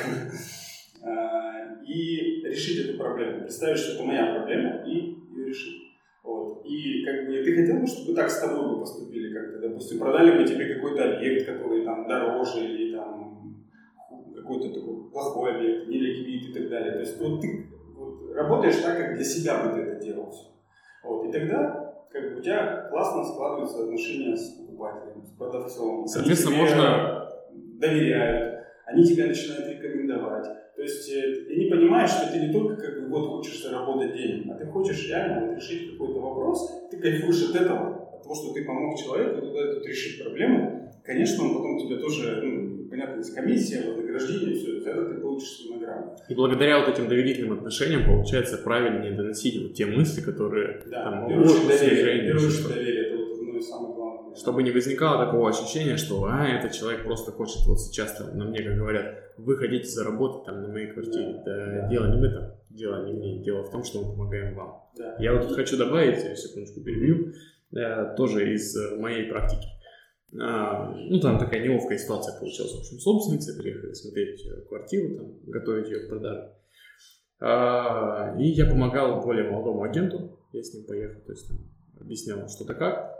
а, 1.04 1.82
и 1.86 2.44
решить 2.46 2.88
эту 2.88 2.98
проблему, 2.98 3.42
представить, 3.42 3.78
что 3.78 3.96
это 3.96 4.04
моя 4.04 4.34
проблема, 4.34 4.84
и 4.86 4.96
ее 4.96 5.46
решить. 5.48 5.82
Вот. 6.24 6.64
И 6.66 7.04
как 7.06 7.26
бы 7.26 7.44
ты 7.44 7.56
хотел 7.56 7.80
бы, 7.80 7.88
чтобы 7.88 8.16
так 8.16 8.30
с 8.30 8.42
тобой 8.42 8.70
бы 8.70 8.80
поступили, 8.80 9.34
как-то, 9.34 9.60
допустим, 9.60 10.00
продали 10.00 10.38
бы 10.38 10.48
тебе 10.48 10.76
какой-то 10.76 11.16
объект, 11.16 11.48
который 11.48 11.84
там 11.86 12.08
дороже 12.08 12.66
или 12.66 12.96
там 12.96 13.66
какой-то 14.36 14.74
такой 14.74 15.10
плохой 15.12 15.56
объект, 15.56 15.88
не 15.88 15.98
ликвид 15.98 16.50
и 16.50 16.54
так 16.54 16.70
далее. 16.70 16.94
То 16.94 17.00
есть 17.00 17.20
вот 17.20 17.42
ты 17.42 17.68
вот, 17.96 18.34
работаешь 18.34 18.78
так, 18.78 18.98
как 18.98 19.16
для 19.16 19.24
себя 19.24 19.64
бы 19.64 19.74
ты 19.74 19.82
это 19.82 20.04
делал. 20.04 20.09
Вот. 21.04 21.28
И 21.28 21.32
тогда 21.32 21.90
как 22.12 22.34
бы, 22.34 22.40
у 22.40 22.42
тебя 22.42 22.88
классно 22.90 23.24
складываются 23.24 23.84
отношения 23.84 24.36
с 24.36 24.52
покупателем, 24.52 25.24
с 25.24 25.32
продавцом. 25.38 26.08
Соответственно, 26.08 26.58
можно 26.58 27.30
доверяют, 27.54 28.66
они 28.86 29.04
тебя 29.04 29.28
начинают 29.28 29.68
рекомендовать. 29.68 30.48
То 30.76 30.82
есть 30.82 31.12
э, 31.12 31.46
ты 31.46 31.56
не 31.56 31.70
понимаешь, 31.70 32.10
что 32.10 32.32
ты 32.32 32.40
не 32.40 32.54
только 32.54 32.76
как 32.78 33.02
бы 33.02 33.10
вот 33.10 33.28
хочешь 33.28 33.62
заработать 33.62 34.14
денег, 34.14 34.50
а 34.50 34.56
ты 34.56 34.66
хочешь 34.66 35.10
реально 35.10 35.48
вот 35.48 35.58
решить 35.58 35.92
какой-то 35.92 36.20
вопрос, 36.20 36.88
ты 36.90 36.98
кайфуешь 36.98 37.50
от 37.50 37.62
этого, 37.62 38.10
от 38.14 38.24
того, 38.24 38.34
что 38.34 38.54
ты 38.54 38.64
помог 38.64 38.98
человеку 38.98 39.46
вот 39.46 39.86
решить 39.86 40.24
проблему. 40.24 40.90
Конечно, 41.04 41.44
он 41.44 41.56
потом 41.56 41.80
тебе 41.80 41.98
тоже, 41.98 42.42
ну, 42.44 42.90
понятно, 42.90 43.18
есть 43.18 43.36
комиссия, 43.36 43.82
вознаграждение, 44.12 44.56
все, 44.56 44.80
за 44.80 44.90
это 44.90 45.06
ты 45.06 45.22
получишь 45.22 45.66
награду. 45.70 46.16
И 46.28 46.36
благодаря 46.36 46.80
вот 46.80 46.90
этим 46.90 47.08
доверительным 47.08 47.58
отношениям 47.58 48.06
получается 48.06 48.58
правильнее 48.58 49.14
доносить 49.14 49.62
вот 49.62 49.74
те 49.74 49.86
мысли, 49.86 50.22
которые 50.22 50.84
да, 50.90 51.04
там, 51.04 51.28
доверие, 51.28 52.34
первое, 52.34 52.68
доверие, 52.68 53.08
это 53.08 53.18
вот 53.18 53.40
одно 53.40 53.58
из 53.58 53.70
самых 53.70 54.00
чтобы 54.36 54.64
не 54.64 54.72
возникало 54.72 55.26
такого 55.26 55.50
ощущения, 55.50 55.98
что 55.98 56.26
а, 56.26 56.48
этот 56.48 56.72
человек 56.72 57.04
просто 57.04 57.32
хочет 57.32 57.66
вот 57.66 57.80
сейчас 57.80 58.14
там, 58.14 58.38
на 58.38 58.46
мне, 58.46 58.62
как 58.62 58.78
говорят, 58.78 59.16
вы 59.38 59.58
хотите 59.58 59.88
заработать 59.88 60.46
там 60.46 60.62
на 60.62 60.68
моей 60.70 60.88
квартире. 60.88 61.42
Да, 61.46 61.66
да. 61.66 61.88
дело 61.90 62.06
не 62.08 62.20
в 62.20 62.24
этом, 62.24 62.52
дело 62.70 63.06
не 63.06 63.14
в 63.14 63.16
ней, 63.18 63.44
дело 63.44 63.64
в 63.64 63.72
том, 63.72 63.84
что 63.84 64.02
мы 64.02 64.12
помогаем 64.12 64.56
вам. 64.56 64.84
Да. 64.98 65.16
Я 65.20 65.34
вот 65.34 65.48
тут 65.48 65.56
хочу 65.56 65.78
добавить, 65.78 66.38
секундочку 66.38 66.82
перебью, 66.82 67.34
э, 67.76 68.16
тоже 68.16 68.54
из 68.54 68.76
моей 68.98 69.30
практики. 69.30 69.68
А, 70.38 70.94
ну, 70.96 71.20
там 71.20 71.40
такая 71.40 71.64
неловкая 71.64 71.98
ситуация 71.98 72.38
получилась. 72.38 72.74
В 72.74 72.80
общем, 72.80 73.00
собственницы 73.00 73.58
приехали 73.58 73.94
смотреть 73.94 74.46
квартиру, 74.68 75.16
там, 75.16 75.40
готовить 75.48 75.90
ее 75.90 76.02
к 76.02 76.10
продаже. 76.10 76.54
А, 77.40 78.36
и 78.38 78.48
я 78.50 78.66
помогал 78.66 79.22
более 79.22 79.50
молодому 79.50 79.84
агенту, 79.84 80.40
я 80.52 80.62
с 80.62 80.74
ним 80.74 80.86
поехал, 80.86 81.22
то 81.22 81.32
есть 81.32 81.48
там 81.48 81.58
объяснял 82.00 82.48
что-то 82.48 82.76
как. 82.76 83.16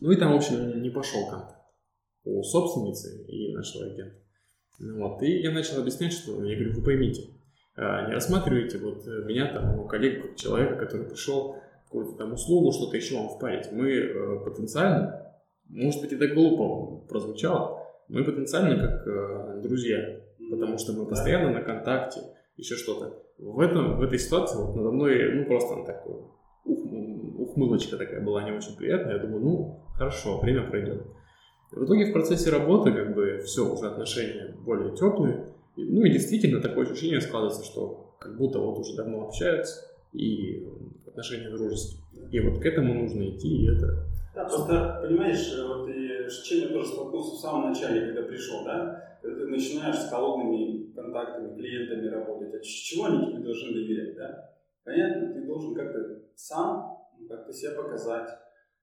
Ну 0.00 0.10
и 0.10 0.16
там, 0.16 0.32
в 0.32 0.36
общем, 0.36 0.82
не 0.82 0.90
пошел 0.90 1.28
контакт 1.30 1.58
у 2.24 2.42
собственницы 2.42 3.24
и 3.26 3.54
нашего 3.54 3.86
агента. 3.86 4.16
Ну 4.80 5.08
вот. 5.08 5.22
И 5.22 5.40
я 5.40 5.50
начал 5.50 5.80
объяснять, 5.80 6.12
что 6.12 6.44
я 6.44 6.56
говорю, 6.56 6.74
вы 6.74 6.84
поймите, 6.84 7.30
а, 7.76 8.06
не 8.06 8.14
рассматривайте 8.14 8.78
вот 8.78 9.06
меня, 9.06 9.52
там, 9.52 9.66
моего 9.66 9.84
коллегу, 9.84 10.34
человека, 10.34 10.76
который 10.76 11.06
пришел 11.06 11.56
какую-то 11.84 12.16
там 12.16 12.32
услугу, 12.32 12.72
что-то 12.72 12.96
еще 12.96 13.16
вам 13.16 13.30
впарить. 13.30 13.72
Мы 13.72 13.90
э, 13.90 14.44
потенциально, 14.44 15.27
может 15.68 16.00
быть, 16.00 16.12
это 16.12 16.28
глупо 16.28 17.06
прозвучало, 17.08 17.82
мы 18.08 18.24
потенциально 18.24 18.80
как 18.80 19.06
э, 19.06 19.60
друзья, 19.62 20.20
потому 20.50 20.78
что 20.78 20.92
мы 20.92 21.06
постоянно 21.06 21.50
на 21.50 21.62
контакте, 21.62 22.20
еще 22.56 22.74
что-то. 22.76 23.22
В, 23.38 23.60
этом, 23.60 23.98
в 23.98 24.02
этой 24.02 24.18
ситуации 24.18 24.58
вот 24.58 24.74
надо 24.74 24.90
мной, 24.90 25.32
ну, 25.34 25.44
просто 25.46 25.74
он 25.74 25.84
такой 25.84 26.16
ухмылочка 27.48 27.96
такая 27.96 28.20
была 28.20 28.42
не 28.44 28.52
очень 28.52 28.76
приятная. 28.76 29.14
Я 29.14 29.22
думаю, 29.22 29.42
ну, 29.42 29.80
хорошо, 29.94 30.38
время 30.38 30.68
пройдет. 30.68 31.02
В 31.70 31.84
итоге 31.84 32.06
в 32.06 32.12
процессе 32.12 32.50
работы 32.50 32.92
как 32.92 33.14
бы 33.14 33.40
все, 33.44 33.70
уже 33.70 33.86
отношения 33.86 34.54
более 34.64 34.94
теплые. 34.96 35.46
Ну 35.76 36.04
и 36.04 36.10
действительно 36.10 36.60
такое 36.60 36.86
ощущение 36.86 37.20
складывается, 37.20 37.64
что 37.64 38.16
как 38.18 38.36
будто 38.36 38.58
вот 38.58 38.78
уже 38.78 38.96
давно 38.96 39.26
общаются 39.26 39.84
и 40.12 40.66
отношения 41.06 41.50
дружеские. 41.50 42.02
И 42.32 42.40
вот 42.40 42.60
к 42.60 42.66
этому 42.66 42.94
нужно 42.94 43.28
идти, 43.28 43.48
и 43.48 43.76
это... 43.76 44.07
Да, 44.38 44.44
просто, 44.44 45.00
понимаешь, 45.02 45.52
вот 45.66 45.88
и 45.88 46.28
с 46.28 46.42
чем 46.42 46.60
я 46.60 46.68
тоже 46.68 46.90
столкнулся 46.90 47.34
в 47.34 47.40
самом 47.40 47.70
начале, 47.70 48.06
когда 48.06 48.22
пришел, 48.22 48.64
да? 48.64 49.18
Когда 49.20 49.40
ты 49.40 49.46
начинаешь 49.48 49.96
с 49.96 50.08
холодными 50.08 50.92
контактами, 50.92 51.56
клиентами 51.56 52.06
работать, 52.06 52.54
а 52.54 52.60
чего 52.62 53.06
они 53.06 53.32
тебе 53.32 53.42
должны 53.42 53.72
доверять, 53.72 54.14
да? 54.14 54.54
Понятно, 54.84 55.34
ты 55.34 55.44
должен 55.44 55.74
как-то 55.74 56.22
сам 56.36 56.98
как-то 57.28 57.52
себя 57.52 57.72
показать, 57.72 58.28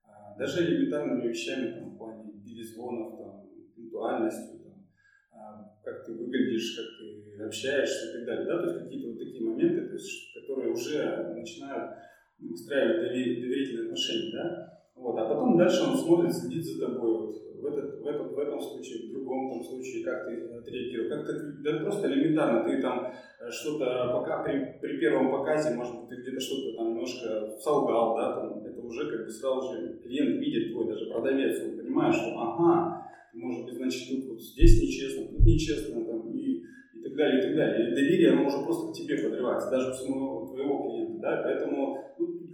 а, 0.04 0.38
даже 0.38 0.66
элементарными 0.66 1.30
вещами 1.30 1.72
там, 1.72 1.92
в 1.92 1.98
плане 2.00 2.34
перезвонов, 2.44 3.18
там, 3.18 3.50
пунктуальностью, 3.78 4.60
там, 4.60 4.86
а, 5.32 5.80
как 5.86 6.06
ты 6.06 6.12
выглядишь, 6.16 6.76
как 6.76 6.86
ты 7.00 7.46
общаешься 7.46 8.10
и 8.10 8.12
так 8.18 8.26
далее. 8.26 8.46
Да? 8.46 8.58
То 8.58 8.66
есть 8.66 8.80
какие-то 8.84 9.08
вот 9.08 9.20
такие 9.20 9.42
моменты, 9.42 9.88
то 9.88 9.94
есть, 9.94 10.34
которые 10.34 10.74
уже 10.74 11.34
начинают 11.34 11.94
устраивать 12.42 13.10
доверительные 13.10 13.86
отношения. 13.86 14.34
Да? 14.34 14.75
Вот. 14.96 15.18
А 15.18 15.26
потом 15.26 15.58
дальше 15.58 15.84
он 15.84 15.98
смотрит, 15.98 16.34
следит 16.34 16.66
за 16.66 16.86
тобой. 16.86 17.12
Вот, 17.12 17.36
в, 17.62 17.66
этот, 17.66 18.02
в, 18.02 18.08
этом, 18.08 18.34
в 18.34 18.40
этом 18.40 18.60
случае, 18.60 19.10
в 19.10 19.14
другом 19.14 19.52
там 19.52 19.64
случае, 19.64 20.04
как 20.04 20.26
ты 20.26 20.42
отреагировал. 20.58 21.10
Как 21.10 21.28
ты, 21.28 21.34
да 21.64 21.80
просто 21.80 22.08
элементарно, 22.08 22.64
ты 22.64 22.82
там 22.82 23.12
э, 23.40 23.50
что-то 23.50 24.12
пока 24.14 24.44
при, 24.44 24.78
при 24.82 24.98
первом 25.00 25.32
показе, 25.32 25.76
может 25.76 25.96
быть, 26.00 26.10
ты 26.10 26.16
где-то 26.22 26.40
что-то 26.40 26.78
там 26.78 26.90
немножко 26.90 27.58
солгал, 27.60 28.16
да, 28.16 28.36
там, 28.36 28.66
это 28.66 28.82
уже 28.82 29.10
как 29.10 29.26
бы 29.26 29.32
сразу 29.32 29.74
же 29.74 30.00
клиент 30.04 30.40
видит 30.40 30.72
твой, 30.72 30.88
даже 30.88 31.08
продавец, 31.08 31.62
он 31.64 31.78
понимает, 31.78 32.14
что 32.14 32.40
ага, 32.40 33.06
может 33.34 33.66
быть, 33.66 33.76
значит, 33.76 34.10
тут 34.10 34.32
вот 34.32 34.42
здесь 34.42 34.82
нечестно, 34.82 35.28
тут 35.28 35.40
нечестно, 35.40 36.06
там, 36.06 36.32
и, 36.32 36.64
и 36.94 37.04
так 37.04 37.16
далее, 37.16 37.40
и 37.40 37.42
так 37.48 37.56
далее. 37.56 37.92
И 37.92 37.96
доверие, 37.96 38.32
оно 38.32 38.48
уже 38.48 38.64
просто 38.64 38.92
к 38.92 38.96
тебе 38.96 39.18
подрывается, 39.18 39.70
даже 39.70 39.92
у 39.92 39.94
самого 39.94 40.48
твоего 40.48 40.90
клиента, 40.90 41.20
да, 41.20 41.42
поэтому 41.44 41.98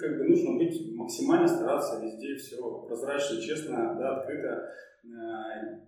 как 0.01 0.17
бы 0.17 0.25
нужно 0.25 0.57
быть 0.57 0.93
максимально 0.95 1.47
стараться 1.47 2.03
везде 2.03 2.35
все 2.35 2.57
прозрачно, 2.87 3.39
честно, 3.41 3.95
да, 3.97 4.17
открыто, 4.17 4.71
Э, 5.03 5.79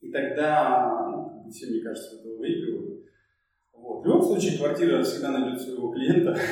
и 0.00 0.10
тогда, 0.10 1.10
ну, 1.10 1.50
все, 1.50 1.66
мне 1.66 1.80
кажется, 1.80 2.16
этого 2.16 2.38
выигрывают. 2.38 3.04
Вот. 3.72 4.02
В 4.02 4.06
любом 4.06 4.22
случае, 4.22 4.58
квартира 4.58 5.02
всегда 5.02 5.32
найдет 5.32 5.60
своего 5.60 5.92
клиента. 5.92 6.36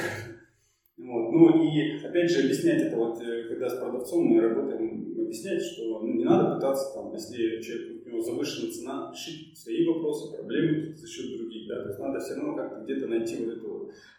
Вот. 0.99 1.31
Ну 1.31 1.63
и 1.63 2.03
опять 2.03 2.31
же 2.31 2.47
объяснять 2.47 2.85
это 2.85 2.97
вот, 2.97 3.21
э, 3.21 3.45
когда 3.49 3.69
с 3.69 3.79
продавцом 3.79 4.25
мы 4.25 4.41
работаем, 4.41 5.15
объяснять, 5.21 5.61
что 5.61 6.01
ну, 6.01 6.15
не 6.15 6.25
надо 6.25 6.55
пытаться, 6.55 6.95
там, 6.95 7.13
если 7.13 7.61
человек, 7.61 8.07
у 8.07 8.09
него 8.09 8.23
завышенная 8.23 8.73
цена, 8.73 9.13
решить 9.13 9.59
свои 9.59 9.87
вопросы, 9.87 10.35
проблемы 10.35 10.97
за 10.97 11.07
счет 11.07 11.37
других, 11.37 11.69
да, 11.69 11.83
то 11.83 11.89
есть 11.91 12.01
надо 12.01 12.19
все 12.19 12.37
равно 12.37 12.57
как-то 12.57 12.83
где-то 12.83 13.09
найти 13.09 13.45
вот 13.45 13.55
эту 13.55 13.66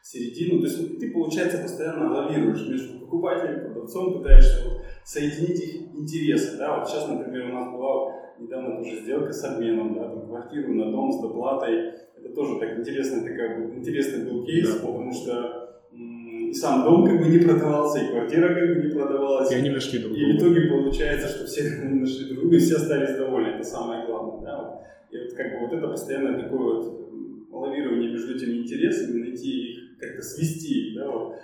середину, 0.07 0.61
то 0.61 0.67
есть 0.67 0.99
ты, 0.99 1.11
получается, 1.11 1.57
постоянно 1.57 2.13
лавируешь 2.13 2.65
между 2.69 2.99
покупателем, 2.99 3.65
продавцом, 3.65 4.19
пытаешься 4.19 4.63
вот, 4.63 4.81
соединить 5.03 5.59
их 5.59 5.95
интересы, 5.95 6.57
да, 6.57 6.79
вот 6.79 6.87
сейчас, 6.87 7.09
например, 7.09 7.49
у 7.49 7.53
нас 7.53 7.73
была 7.73 8.13
недавно 8.39 8.77
тоже 8.77 9.01
сделка 9.01 9.33
с 9.33 9.43
обменом, 9.43 9.95
да, 9.95 10.07
там, 10.07 10.27
квартиру 10.27 10.73
на 10.73 10.91
дом 10.91 11.11
с 11.11 11.21
доплатой, 11.21 11.91
это 12.17 12.29
тоже 12.33 12.57
так 12.57 12.79
интересный, 12.79 13.21
такой, 13.21 13.77
интересный 13.77 14.31
был 14.31 14.45
кейс, 14.45 14.79
да. 14.79 14.87
потому 14.87 15.11
что 15.11 15.67
и 15.91 16.53
сам 16.53 16.85
дом 16.85 17.05
как 17.05 17.19
бы 17.19 17.27
не 17.27 17.39
продавался, 17.39 17.99
и 17.99 18.09
квартира 18.09 18.53
как 18.53 18.75
бы 18.75 18.83
не 18.83 18.93
продавалась. 18.93 19.51
И 19.51 19.55
они 19.55 19.69
нашли 19.69 19.99
друг 19.99 20.13
друга. 20.13 20.29
И 20.29 20.33
в 20.33 20.37
итоге 20.37 20.61
получается, 20.69 21.27
что 21.27 21.45
все 21.45 21.63
нашли 21.83 22.27
друг 22.27 22.39
друга, 22.39 22.55
и 22.55 22.59
все 22.59 22.75
остались 22.75 23.17
довольны. 23.17 23.47
Это 23.49 23.63
самое 23.63 24.05
главное. 24.05 24.41
Да? 24.45 24.81
И 25.11 25.17
вот 25.17 25.33
как 25.33 25.51
бы 25.51 25.67
вот 25.67 25.73
это 25.73 25.87
постоянно 25.89 26.41
такое 26.41 26.75
вот 26.75 27.07
лавирование 27.51 28.11
между 28.11 28.35
этими 28.35 28.59
интересами, 28.59 29.19
найти 29.19 29.66
как-то 29.99 30.21
свести, 30.21 30.95
да, 30.95 31.09
вот, 31.09 31.35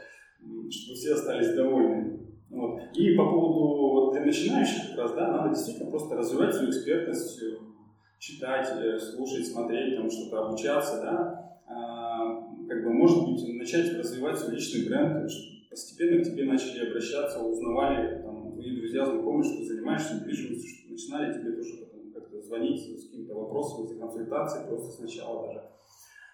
чтобы 0.71 0.95
все 0.95 1.13
остались 1.13 1.55
довольны. 1.55 2.19
Вот. 2.49 2.79
И 2.95 3.15
по 3.15 3.25
поводу 3.25 3.91
вот, 3.91 4.13
для 4.13 4.25
начинающих 4.25 4.89
как 4.89 4.99
раз, 4.99 5.13
да, 5.13 5.31
надо 5.31 5.49
действительно 5.49 5.89
просто 5.89 6.15
развивать 6.15 6.53
свою 6.53 6.69
экспертность 6.69 7.39
читать, 8.19 8.69
э, 8.79 8.97
слушать, 8.99 9.47
смотреть, 9.47 9.97
там 9.97 10.09
что-то 10.09 10.45
обучаться, 10.45 11.01
да, 11.01 11.59
а, 11.67 12.41
как 12.69 12.83
бы, 12.83 12.93
может 12.93 13.25
быть, 13.25 13.45
начать 13.57 13.93
развивать 13.97 14.37
свой 14.37 14.55
личный 14.55 14.87
бренд, 14.87 15.29
постепенно 15.69 16.21
к 16.21 16.25
тебе 16.25 16.45
начали 16.45 16.87
обращаться, 16.87 17.39
узнавали 17.39 18.21
там, 18.21 18.53
твои 18.53 18.77
друзья, 18.77 19.05
знакомые, 19.05 19.43
что 19.43 19.57
ты 19.57 19.65
занимаешься 19.65 20.15
недвижимостью, 20.15 20.69
что 20.69 20.91
начинали 20.91 21.33
тебе 21.33 21.51
тоже 21.51 21.77
потом 21.77 22.13
как-то 22.13 22.41
звонить 22.41 22.79
с 22.79 23.05
какими-то 23.07 23.33
вопросами, 23.33 23.87
за 23.87 23.99
консультацией, 23.99 24.67
просто 24.67 24.91
сначала 24.91 25.47
даже. 25.47 25.63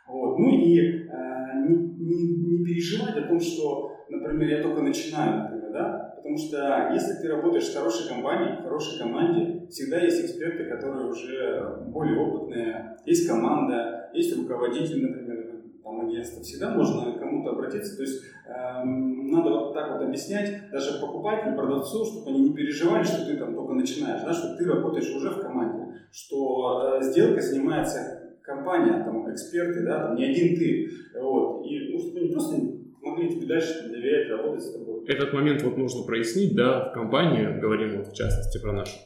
Вот. 0.10 0.40
Ну 0.40 0.50
и 0.50 1.08
э, 1.08 1.40
не, 1.68 1.76
не, 1.76 2.58
не 2.58 2.66
переживать 2.66 3.16
о 3.16 3.28
том, 3.28 3.40
что, 3.40 4.06
например, 4.10 4.50
я 4.50 4.64
только 4.64 4.82
начинаю, 4.82 5.44
например, 5.44 5.72
да, 5.72 6.14
потому 6.16 6.38
что 6.38 6.90
если 6.94 7.22
ты 7.22 7.28
работаешь 7.28 7.70
в 7.70 7.78
хорошей 7.78 8.10
компании, 8.10 8.58
в 8.58 8.64
хорошей 8.64 9.00
команде, 9.00 9.68
всегда 9.70 10.00
есть 10.00 10.26
эксперты, 10.26 10.66
которые 10.66 11.10
уже 11.10 11.86
более 11.88 12.20
опытные, 12.20 12.98
есть 13.06 13.28
команда, 13.28 14.10
есть 14.14 14.36
руководитель, 14.36 15.08
например, 15.08 15.62
там, 15.84 16.02
агентства, 16.02 16.44
всегда 16.44 16.72
можно 16.72 17.14
кому-то 17.14 17.52
обратиться, 17.52 17.98
то 17.98 18.04
есть 18.04 18.24
э, 18.48 18.84
надо 18.84 19.50
вот 19.50 19.74
так 19.74 19.92
вот 19.92 20.02
объяснять 20.02 20.70
даже 20.72 21.00
покупателю, 21.00 21.56
продавцу, 21.56 22.06
чтобы 22.06 22.30
они 22.30 22.50
не 22.50 22.56
переживали, 22.56 23.04
что 23.04 23.26
ты 23.26 23.38
там 23.38 23.56
только 23.56 23.74
начинаешь, 23.74 24.22
да, 24.24 24.34
что 24.34 24.56
ты 24.56 24.66
работаешь 24.66 25.10
уже 25.16 25.30
в 25.30 25.42
команде, 25.42 25.94
что 26.12 26.98
э, 27.00 27.04
сделкой 27.04 27.42
занимается 27.42 28.19
компания, 28.50 29.04
там, 29.04 29.32
эксперты, 29.32 29.84
да, 29.84 30.08
там, 30.08 30.16
не 30.16 30.26
один 30.26 30.58
ты, 30.58 30.90
вот, 31.20 31.66
и 31.66 31.92
ну, 31.92 32.00
чтобы 32.00 32.20
они 32.20 32.32
просто 32.32 32.56
могли 33.02 33.30
тебе 33.30 33.46
дальше 33.46 33.88
доверять, 33.90 34.30
работать 34.30 34.64
с 34.64 34.74
тобой. 34.74 35.06
Этот 35.08 35.34
момент 35.34 35.62
вот 35.62 35.78
нужно 35.78 36.04
прояснить, 36.04 36.56
да, 36.56 36.90
в 36.90 36.94
компании, 36.94 37.60
говорим 37.60 37.98
вот 37.98 38.08
в 38.08 38.16
частности 38.16 38.60
про 38.60 38.74
нашу, 38.74 38.98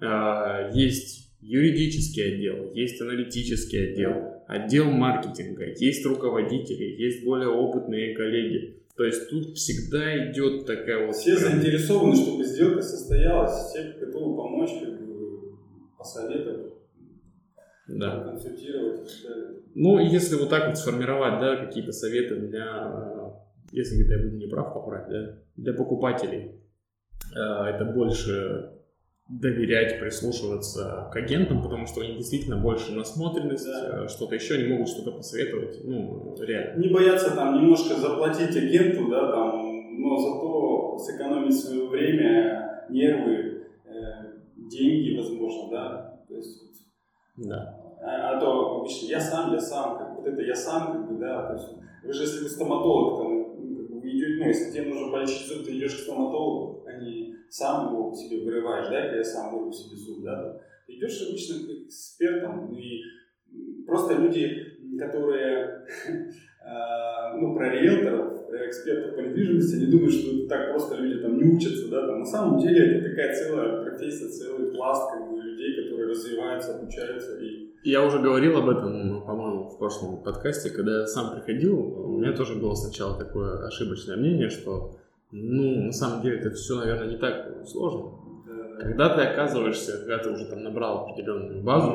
э, 0.00 0.70
есть 0.72 1.26
юридический 1.40 2.34
отдел, 2.34 2.72
есть 2.72 3.00
аналитический 3.00 3.92
отдел, 3.92 4.42
отдел 4.48 4.86
маркетинга, 4.90 5.66
есть 5.76 6.04
руководители, 6.06 6.84
есть 6.84 7.24
более 7.24 7.50
опытные 7.50 8.16
коллеги. 8.16 8.82
То 8.96 9.04
есть 9.04 9.28
тут 9.28 9.58
всегда 9.58 10.30
идет 10.30 10.64
такая 10.64 11.06
вот... 11.06 11.14
Все 11.14 11.36
заинтересованы, 11.36 12.16
чтобы 12.16 12.44
сделка 12.44 12.80
состоялась, 12.80 13.52
все 13.68 13.94
готовы 14.00 14.34
помочь, 14.34 14.70
как 14.82 15.06
бы, 15.06 15.58
посоветовать, 15.98 16.65
да. 17.88 18.20
консультировать 18.20 19.00
и 19.00 19.26
так 19.26 19.36
далее. 19.36 19.60
Ну, 19.74 19.98
если 19.98 20.36
вот 20.36 20.50
так 20.50 20.68
вот 20.68 20.78
сформировать, 20.78 21.40
да, 21.40 21.56
какие-то 21.56 21.92
советы 21.92 22.36
для, 22.36 23.32
если 23.72 23.96
где-то 23.96 24.12
я 24.14 24.24
буду 24.24 24.36
неправ, 24.36 24.74
поправь, 24.74 25.08
да, 25.10 25.38
для 25.56 25.74
покупателей, 25.74 26.52
э, 27.34 27.38
это 27.38 27.84
больше 27.84 28.72
доверять, 29.28 29.98
прислушиваться 29.98 31.10
к 31.12 31.16
агентам, 31.16 31.62
потому 31.62 31.86
что 31.86 32.00
у 32.00 32.04
них 32.04 32.16
действительно 32.16 32.56
больше 32.56 32.92
насмотренность, 32.92 33.66
да. 33.66 34.04
Э, 34.04 34.08
что-то 34.08 34.34
еще, 34.34 34.54
они 34.54 34.68
могут 34.68 34.88
что-то 34.88 35.12
посоветовать, 35.12 35.80
ну, 35.84 36.36
реально. 36.40 36.80
Не 36.80 36.88
бояться 36.88 37.34
там 37.34 37.56
немножко 37.56 37.94
заплатить 37.96 38.56
агенту, 38.56 39.08
да, 39.08 39.32
там, 39.32 40.00
но 40.00 40.16
зато 40.16 40.98
сэкономить 40.98 41.58
свое 41.58 41.88
время, 41.88 42.86
нервы, 42.88 43.66
э, 43.84 43.92
деньги, 44.56 45.16
возможно, 45.16 45.70
да, 45.70 46.20
то 46.28 46.36
есть 46.36 46.66
да. 47.36 47.76
А, 48.02 48.36
а 48.36 48.40
то 48.40 48.80
обычно 48.80 49.06
я 49.06 49.20
сам, 49.20 49.52
я 49.52 49.60
сам, 49.60 49.98
как 49.98 50.16
вот 50.16 50.26
это 50.26 50.42
я 50.42 50.54
сам, 50.54 50.92
как 50.92 51.08
бы, 51.08 51.18
да, 51.18 51.46
то 51.48 51.54
есть 51.54 51.68
вы 52.04 52.12
же 52.12 52.22
если 52.22 52.44
вы 52.44 52.48
стоматолог, 52.48 53.18
там, 53.18 53.32
ну, 53.58 54.00
вы 54.00 54.10
идете, 54.10 54.36
ну, 54.38 54.46
если 54.46 54.70
тебе 54.70 54.88
нужно 54.88 55.10
полечить 55.10 55.48
зуб, 55.48 55.64
ты 55.64 55.76
идешь 55.76 55.96
к 55.96 56.00
стоматологу, 56.00 56.84
а 56.86 56.92
не 57.00 57.34
сам 57.48 57.92
его 57.92 58.12
себе 58.14 58.44
вырываешь, 58.44 58.88
да, 58.88 59.16
я 59.16 59.24
сам 59.24 59.52
вырву 59.52 59.72
себе 59.72 59.96
зуб, 59.96 60.22
да, 60.22 60.60
ты 60.86 60.94
идешь 60.94 61.26
обычно 61.28 61.66
к 61.66 61.70
экспертам, 61.86 62.72
и 62.72 63.02
просто 63.86 64.14
люди, 64.14 64.96
которые, 64.98 65.86
а, 66.64 67.36
ну, 67.36 67.54
про 67.56 67.70
риэлторов, 67.70 68.46
про 68.46 68.68
экспертов 68.68 69.16
по 69.16 69.20
недвижимости, 69.20 69.76
они 69.76 69.86
думают, 69.86 70.14
что 70.14 70.46
так 70.48 70.70
просто 70.70 70.96
люди 70.96 71.20
там 71.22 71.38
не 71.38 71.56
учатся, 71.56 71.88
да, 71.88 72.06
там, 72.06 72.20
на 72.20 72.26
самом 72.26 72.58
деле 72.58 72.98
это 72.98 73.10
такая 73.10 73.34
целая 73.34 73.82
профессия, 73.82 74.28
целый 74.28 74.70
пласт, 74.70 75.10
как 75.10 75.25
людей, 75.66 75.84
которые 75.84 76.10
развиваются, 76.10 76.76
обучаются 76.76 77.38
и 77.38 77.66
я 77.86 78.04
уже 78.04 78.18
говорил 78.18 78.56
об 78.56 78.68
этом, 78.68 79.22
по-моему, 79.24 79.68
в 79.68 79.78
прошлом 79.78 80.20
подкасте, 80.20 80.70
когда 80.70 81.02
я 81.02 81.06
сам 81.06 81.36
приходил, 81.36 81.78
у 81.78 82.18
меня 82.18 82.32
тоже 82.32 82.56
было 82.56 82.74
сначала 82.74 83.16
такое 83.16 83.64
ошибочное 83.64 84.16
мнение, 84.16 84.50
что 84.50 84.98
ну, 85.30 85.84
на 85.84 85.92
самом 85.92 86.20
деле 86.22 86.40
это 86.40 86.50
все, 86.50 86.80
наверное, 86.80 87.06
не 87.06 87.16
так 87.16 87.46
сложно. 87.64 88.18
Когда 88.80 89.14
ты 89.14 89.22
оказываешься, 89.22 89.98
когда 89.98 90.18
ты 90.18 90.30
уже 90.30 90.46
там 90.46 90.64
набрал 90.64 91.06
определенную 91.06 91.62
базу, 91.62 91.92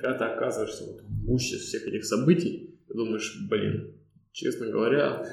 когда 0.00 0.18
ты 0.18 0.24
оказываешься 0.24 0.84
вот 0.84 1.02
в 1.02 1.26
гуще 1.26 1.56
всех 1.56 1.86
этих 1.86 2.04
событий, 2.04 2.76
ты 2.88 2.94
думаешь, 2.94 3.38
блин, 3.48 3.94
честно 4.32 4.66
говоря, 4.66 5.24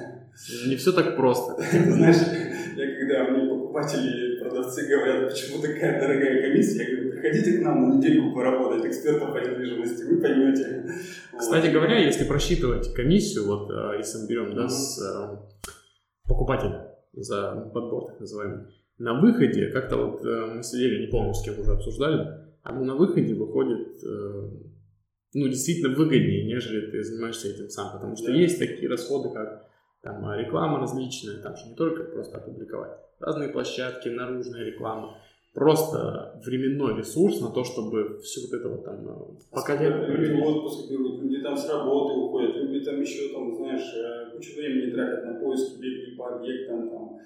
не 0.67 0.75
все 0.75 0.91
так 0.91 1.15
просто. 1.15 1.55
Знаешь, 1.71 2.17
я 2.77 2.95
когда 2.95 3.31
мне 3.31 3.49
покупатели, 3.49 4.39
продавцы 4.39 4.87
говорят, 4.87 5.29
почему 5.31 5.61
такая 5.61 5.99
дорогая 5.99 6.49
комиссия, 6.49 6.83
я 6.83 6.91
говорю, 6.91 7.04
приходите 7.25 7.59
к 7.59 7.61
нам 7.63 7.89
на 7.89 7.93
недельку 7.95 8.33
поработать 8.33 8.85
экспертом 8.85 9.33
по 9.33 9.37
недвижимости, 9.37 10.03
вы 10.03 10.21
поймете. 10.21 10.85
Кстати 11.37 11.71
говоря, 11.71 11.97
если 11.97 12.25
просчитывать 12.25 12.93
комиссию, 12.93 13.47
вот 13.47 13.69
а, 13.71 13.95
если 13.95 14.19
мы 14.19 14.27
берем, 14.27 14.55
да, 14.55 14.69
с 14.69 15.01
а, 15.01 15.47
покупателя, 16.27 16.95
за 17.13 17.69
подбор 17.73 18.07
так 18.11 18.19
называемый. 18.19 18.65
На 18.97 19.19
выходе, 19.19 19.71
как-то 19.71 19.97
вот 19.97 20.25
э, 20.25 20.53
мы 20.55 20.63
сидели, 20.63 21.05
не 21.05 21.11
помню, 21.11 21.33
с 21.33 21.43
кем 21.43 21.59
уже 21.59 21.73
обсуждали, 21.73 22.29
а 22.63 22.71
на 22.71 22.95
выходе 22.95 23.33
выходит, 23.33 24.01
э, 24.05 24.49
ну, 25.33 25.47
действительно 25.49 25.93
выгоднее, 25.93 26.45
нежели 26.45 26.89
ты 26.91 27.03
занимаешься 27.03 27.49
этим 27.49 27.69
сам, 27.69 27.91
потому 27.91 28.15
что 28.15 28.27
да. 28.27 28.37
есть 28.37 28.57
такие 28.57 28.87
расходы, 28.87 29.33
как 29.33 29.65
там 30.01 30.33
реклама 30.35 30.79
различная, 30.79 31.41
там 31.41 31.57
же 31.57 31.67
не 31.67 31.75
только 31.75 32.05
просто 32.05 32.37
опубликовать, 32.37 32.97
разные 33.19 33.49
площадки, 33.49 34.07
наружная 34.07 34.63
реклама, 34.63 35.17
просто 35.55 36.39
временной 36.45 36.97
ресурс 36.97 37.41
на 37.41 37.49
то, 37.49 37.63
чтобы 37.63 38.19
все 38.19 38.41
вот 38.41 38.59
это 38.59 38.69
вот 38.69 38.83
там 38.83 39.07
э, 39.07 39.15
пока 39.51 39.75
Люди 39.81 40.39
в 40.39 40.45
отпуск 40.45 40.91
берут, 40.91 41.23
люди 41.23 41.41
там 41.41 41.55
с 41.55 41.67
работы 41.69 42.13
уходят, 42.13 42.57
люди 42.57 42.83
там 42.85 42.99
еще 43.01 43.33
там, 43.33 43.55
знаешь, 43.55 44.33
кучу 44.33 44.57
времени 44.57 44.91
тратят 44.91 45.25
на 45.25 45.39
поиски, 45.39 45.79
бегают 45.81 46.17
по 46.17 46.35
объектам, 46.35 46.89
там, 46.89 47.17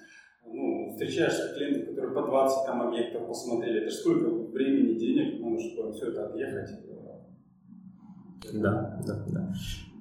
ну, 0.46 0.90
встречаешься 0.92 1.48
с 1.48 1.54
клиентами, 1.54 1.86
которые 1.86 2.14
по 2.14 2.22
20 2.22 2.66
там 2.66 2.82
объектов 2.82 3.26
посмотрели. 3.26 3.82
Это 3.82 3.90
сколько 3.90 4.30
времени, 4.52 4.98
денег 4.98 5.40
надо, 5.40 5.60
чтобы 5.60 5.92
все 5.92 6.06
это 6.10 6.26
отъехать. 6.26 6.70
Да, 8.54 9.00
да, 9.06 9.24
да. 9.28 9.52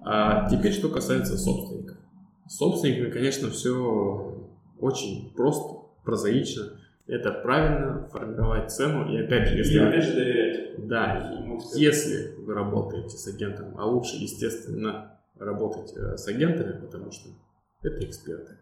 А 0.06 0.50
теперь, 0.50 0.72
что 0.72 0.90
касается 0.90 1.38
собственников. 1.38 1.98
Собственниками, 2.48 3.12
конечно, 3.12 3.50
все 3.50 4.48
очень 4.80 5.34
просто, 5.36 5.80
прозаично. 6.04 6.80
Это 7.10 7.32
правильно 7.32 8.08
формировать 8.12 8.72
цену. 8.72 9.12
И 9.12 9.18
опять 9.20 9.48
же, 9.48 9.58
если... 9.58 9.74
И 9.74 9.80
опять 9.80 10.04
же 10.04 10.14
доверять. 10.14 10.88
Да, 10.88 11.48
если 11.74 12.36
вы 12.38 12.54
работаете 12.54 13.18
с 13.18 13.28
агентом, 13.28 13.74
а 13.80 13.86
лучше, 13.86 14.16
естественно, 14.16 15.20
работать 15.40 15.92
э, 15.98 16.18
с 16.18 16.28
агентами, 16.28 16.80
потому 16.80 17.12
что 17.12 17.30
это 17.82 18.06
эксперты. 18.06 18.60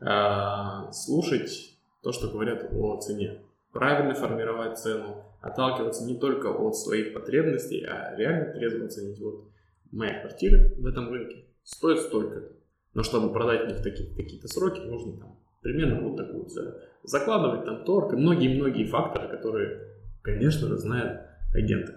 А, 0.00 0.90
слушать 0.92 1.76
то, 2.02 2.12
что 2.12 2.28
говорят 2.28 2.72
о 2.72 2.98
цене. 2.98 3.42
Правильно 3.72 4.14
формировать 4.14 4.78
цену, 4.78 5.24
отталкиваться 5.42 6.06
не 6.06 6.16
только 6.16 6.46
от 6.46 6.74
своих 6.76 7.12
потребностей, 7.12 7.84
а 7.84 8.16
реально 8.16 8.54
трезво 8.54 8.86
оценить. 8.86 9.20
Вот 9.20 9.48
моя 9.90 10.18
квартира 10.20 10.72
в 10.78 10.86
этом 10.86 11.10
рынке 11.10 11.44
стоит 11.62 11.98
столько. 11.98 12.52
Но 12.94 13.02
чтобы 13.02 13.32
продать 13.34 13.66
мне 13.66 13.74
в 13.74 13.82
такие, 13.82 14.14
какие-то 14.14 14.48
сроки, 14.48 14.80
нужно 14.80 15.18
там 15.18 15.41
примерно 15.62 16.08
вот 16.08 16.16
такую 16.16 16.46
цену. 16.46 16.72
Закладывать 17.04 17.64
там 17.64 17.84
торг 17.84 18.12
и 18.12 18.16
многие-многие 18.16 18.84
факторы, 18.84 19.28
которые, 19.28 19.80
конечно 20.22 20.68
же, 20.68 20.76
знают 20.76 21.22
агенты. 21.54 21.94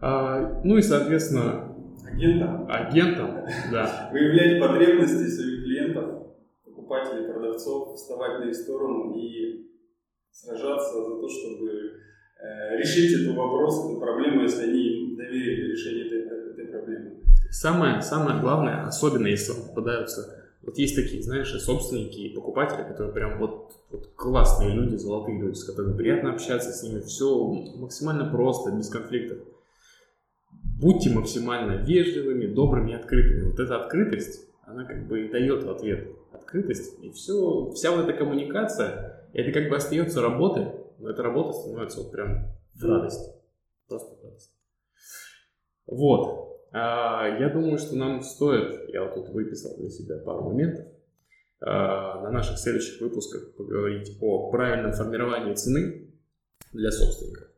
А, 0.00 0.60
ну 0.64 0.76
и, 0.76 0.82
соответственно, 0.82 1.68
Агентом? 2.10 2.66
Агентом, 2.70 3.30
да. 3.70 4.08
Выявлять 4.12 4.60
потребности 4.60 5.28
своих 5.28 5.64
клиентов, 5.64 6.28
покупателей, 6.64 7.30
продавцов, 7.30 7.94
вставать 7.94 8.40
на 8.40 8.48
их 8.48 8.54
сторону 8.54 9.14
и 9.14 9.68
сражаться 10.30 10.94
за 10.94 11.20
то, 11.20 11.28
чтобы 11.28 11.70
э, 11.70 12.78
решить 12.78 13.20
этот 13.20 13.36
вопрос, 13.36 13.90
эту 13.90 14.00
проблему, 14.00 14.42
если 14.42 14.64
они 14.64 15.16
доверили 15.16 15.72
решение 15.72 16.06
этой, 16.06 16.52
этой 16.52 16.66
проблемы. 16.66 17.22
Самое, 17.50 18.00
самое 18.00 18.40
главное, 18.40 18.84
особенно 18.84 19.26
если 19.26 19.52
попадаются 19.52 20.37
вот 20.68 20.78
есть 20.78 20.96
такие, 20.96 21.22
знаешь, 21.22 21.54
и 21.54 21.58
собственники, 21.58 22.18
и 22.18 22.34
покупатели, 22.34 22.82
которые 22.82 23.12
прям 23.12 23.38
вот, 23.38 23.72
вот 23.90 24.12
классные 24.16 24.70
люди, 24.70 24.96
золотые 24.96 25.38
люди, 25.38 25.56
с 25.56 25.64
которыми 25.64 25.96
приятно 25.96 26.32
общаться, 26.32 26.72
с 26.72 26.82
ними 26.82 27.00
все 27.00 27.46
максимально 27.76 28.30
просто, 28.30 28.70
без 28.72 28.88
конфликтов 28.88 29.38
будьте 30.78 31.10
максимально 31.10 31.82
вежливыми, 31.82 32.46
добрыми 32.46 32.92
и 32.92 32.94
открытыми. 32.94 33.50
Вот 33.50 33.60
эта 33.60 33.82
открытость, 33.82 34.48
она 34.62 34.84
как 34.84 35.06
бы 35.06 35.26
и 35.26 35.28
дает 35.28 35.64
ответ 35.64 36.08
открытость. 36.32 37.02
И 37.02 37.10
все, 37.10 37.70
вся 37.72 37.90
вот 37.90 38.08
эта 38.08 38.16
коммуникация, 38.16 39.28
это 39.32 39.52
как 39.52 39.68
бы 39.68 39.76
остается 39.76 40.22
работой, 40.22 40.72
но 40.98 41.10
эта 41.10 41.22
работа 41.22 41.52
становится 41.52 42.00
вот 42.02 42.12
прям 42.12 42.48
в 42.74 42.84
радость. 42.84 43.34
Просто 43.88 44.14
в 44.14 44.24
радость. 44.24 44.52
Вот. 45.86 46.47
А, 46.72 47.26
я 47.40 47.48
думаю, 47.48 47.78
что 47.78 47.96
нам 47.96 48.22
стоит, 48.22 48.88
я 48.92 49.04
вот 49.04 49.14
тут 49.14 49.28
выписал 49.30 49.76
для 49.78 49.88
себя 49.88 50.18
пару 50.18 50.44
моментов, 50.44 50.86
а, 51.60 52.22
на 52.22 52.30
наших 52.30 52.58
следующих 52.58 53.00
выпусках 53.00 53.54
поговорить 53.56 54.16
о 54.20 54.50
правильном 54.50 54.92
формировании 54.92 55.54
цены 55.54 56.08
для 56.72 56.90
собственников. 56.90 57.48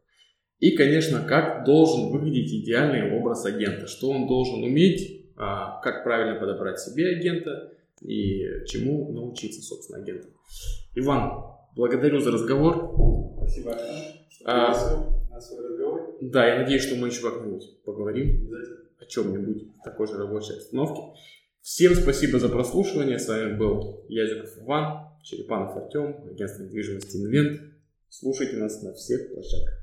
И, 0.59 0.77
конечно, 0.77 1.25
как 1.27 1.65
должен 1.65 2.11
выглядеть 2.11 2.53
идеальный 2.53 3.19
образ 3.19 3.47
агента, 3.47 3.87
что 3.87 4.11
он 4.11 4.29
должен 4.29 4.63
уметь, 4.63 5.33
а, 5.37 5.81
как 5.81 6.05
правильно 6.05 6.39
подобрать 6.39 6.79
себе 6.79 7.09
агента 7.09 7.73
и 8.03 8.65
чему 8.67 9.11
научиться, 9.13 9.63
собственно, 9.63 9.99
агентам. 9.99 10.31
Иван, 10.95 11.45
благодарю 11.75 12.21
за 12.21 12.31
разговор. 12.31 12.95
Спасибо, 13.39 13.77
что 14.29 14.45
а, 14.45 15.31
на 15.31 15.41
свой 15.41 15.67
разговор. 15.67 16.19
Да, 16.21 16.47
я 16.47 16.59
надеюсь, 16.61 16.85
что 16.85 16.97
мы 16.97 17.09
еще 17.09 17.23
как-нибудь 17.23 17.83
поговорим 17.85 18.51
о 18.53 18.90
чем-нибудь 19.11 19.77
в 19.81 19.83
такой 19.85 20.07
же 20.07 20.17
рабочей 20.17 20.55
обстановке. 20.55 21.03
Всем 21.61 21.95
спасибо 21.95 22.39
за 22.39 22.49
прослушивание. 22.49 23.19
С 23.19 23.29
вами 23.29 23.57
был 23.57 24.05
Язиков 24.09 24.51
Иван, 24.63 25.09
Черепанов 25.23 25.77
Артем, 25.77 26.17
агентство 26.31 26.63
недвижимости 26.63 27.17
Инвент. 27.19 27.61
Слушайте 28.09 28.57
нас 28.57 28.83
на 28.83 28.95
всех 28.95 29.33
площадках. 29.33 29.81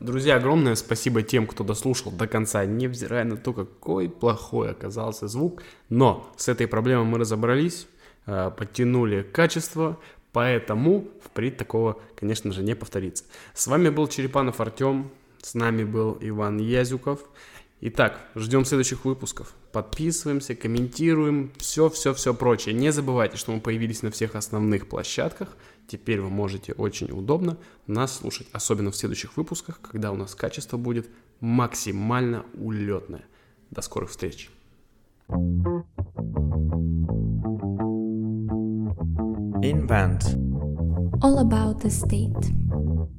Друзья, 0.00 0.36
огромное 0.36 0.74
спасибо 0.74 1.22
тем, 1.22 1.46
кто 1.46 1.64
дослушал 1.64 2.12
до 2.12 2.26
конца, 2.26 2.64
невзирая 2.64 3.24
на 3.24 3.36
то, 3.36 3.52
какой 3.52 4.08
плохой 4.08 4.70
оказался 4.70 5.26
звук. 5.28 5.62
Но 5.88 6.32
с 6.36 6.48
этой 6.48 6.68
проблемой 6.68 7.04
мы 7.04 7.18
разобрались, 7.18 7.88
э, 8.26 8.50
подтянули 8.56 9.22
качество, 9.22 9.98
поэтому 10.32 11.08
впредь 11.24 11.56
такого, 11.56 12.00
конечно 12.16 12.52
же, 12.52 12.62
не 12.62 12.76
повторится. 12.76 13.24
С 13.54 13.66
вами 13.66 13.88
был 13.88 14.06
Черепанов 14.06 14.60
Артем, 14.60 15.10
с 15.42 15.54
нами 15.54 15.84
был 15.84 16.18
Иван 16.20 16.58
Язюков. 16.58 17.28
Итак, 17.80 18.18
ждем 18.34 18.64
следующих 18.64 19.04
выпусков. 19.04 19.54
Подписываемся, 19.72 20.56
комментируем, 20.56 21.52
все-все-все 21.58 22.34
прочее. 22.34 22.74
Не 22.74 22.90
забывайте, 22.90 23.36
что 23.36 23.52
мы 23.52 23.60
появились 23.60 24.02
на 24.02 24.10
всех 24.10 24.34
основных 24.34 24.88
площадках. 24.88 25.56
Теперь 25.86 26.20
вы 26.20 26.28
можете 26.28 26.72
очень 26.72 27.12
удобно 27.12 27.56
нас 27.86 28.16
слушать, 28.16 28.48
особенно 28.52 28.90
в 28.90 28.96
следующих 28.96 29.36
выпусках, 29.36 29.80
когда 29.80 30.10
у 30.10 30.16
нас 30.16 30.34
качество 30.34 30.76
будет 30.76 31.08
максимально 31.40 32.44
улетное. 32.54 33.24
До 33.70 33.80
скорых 33.80 34.10
встреч! 34.10 34.50
Invent. 39.62 40.22
All 41.20 41.38
about 41.38 41.82
the 41.82 41.90
state. 41.90 43.17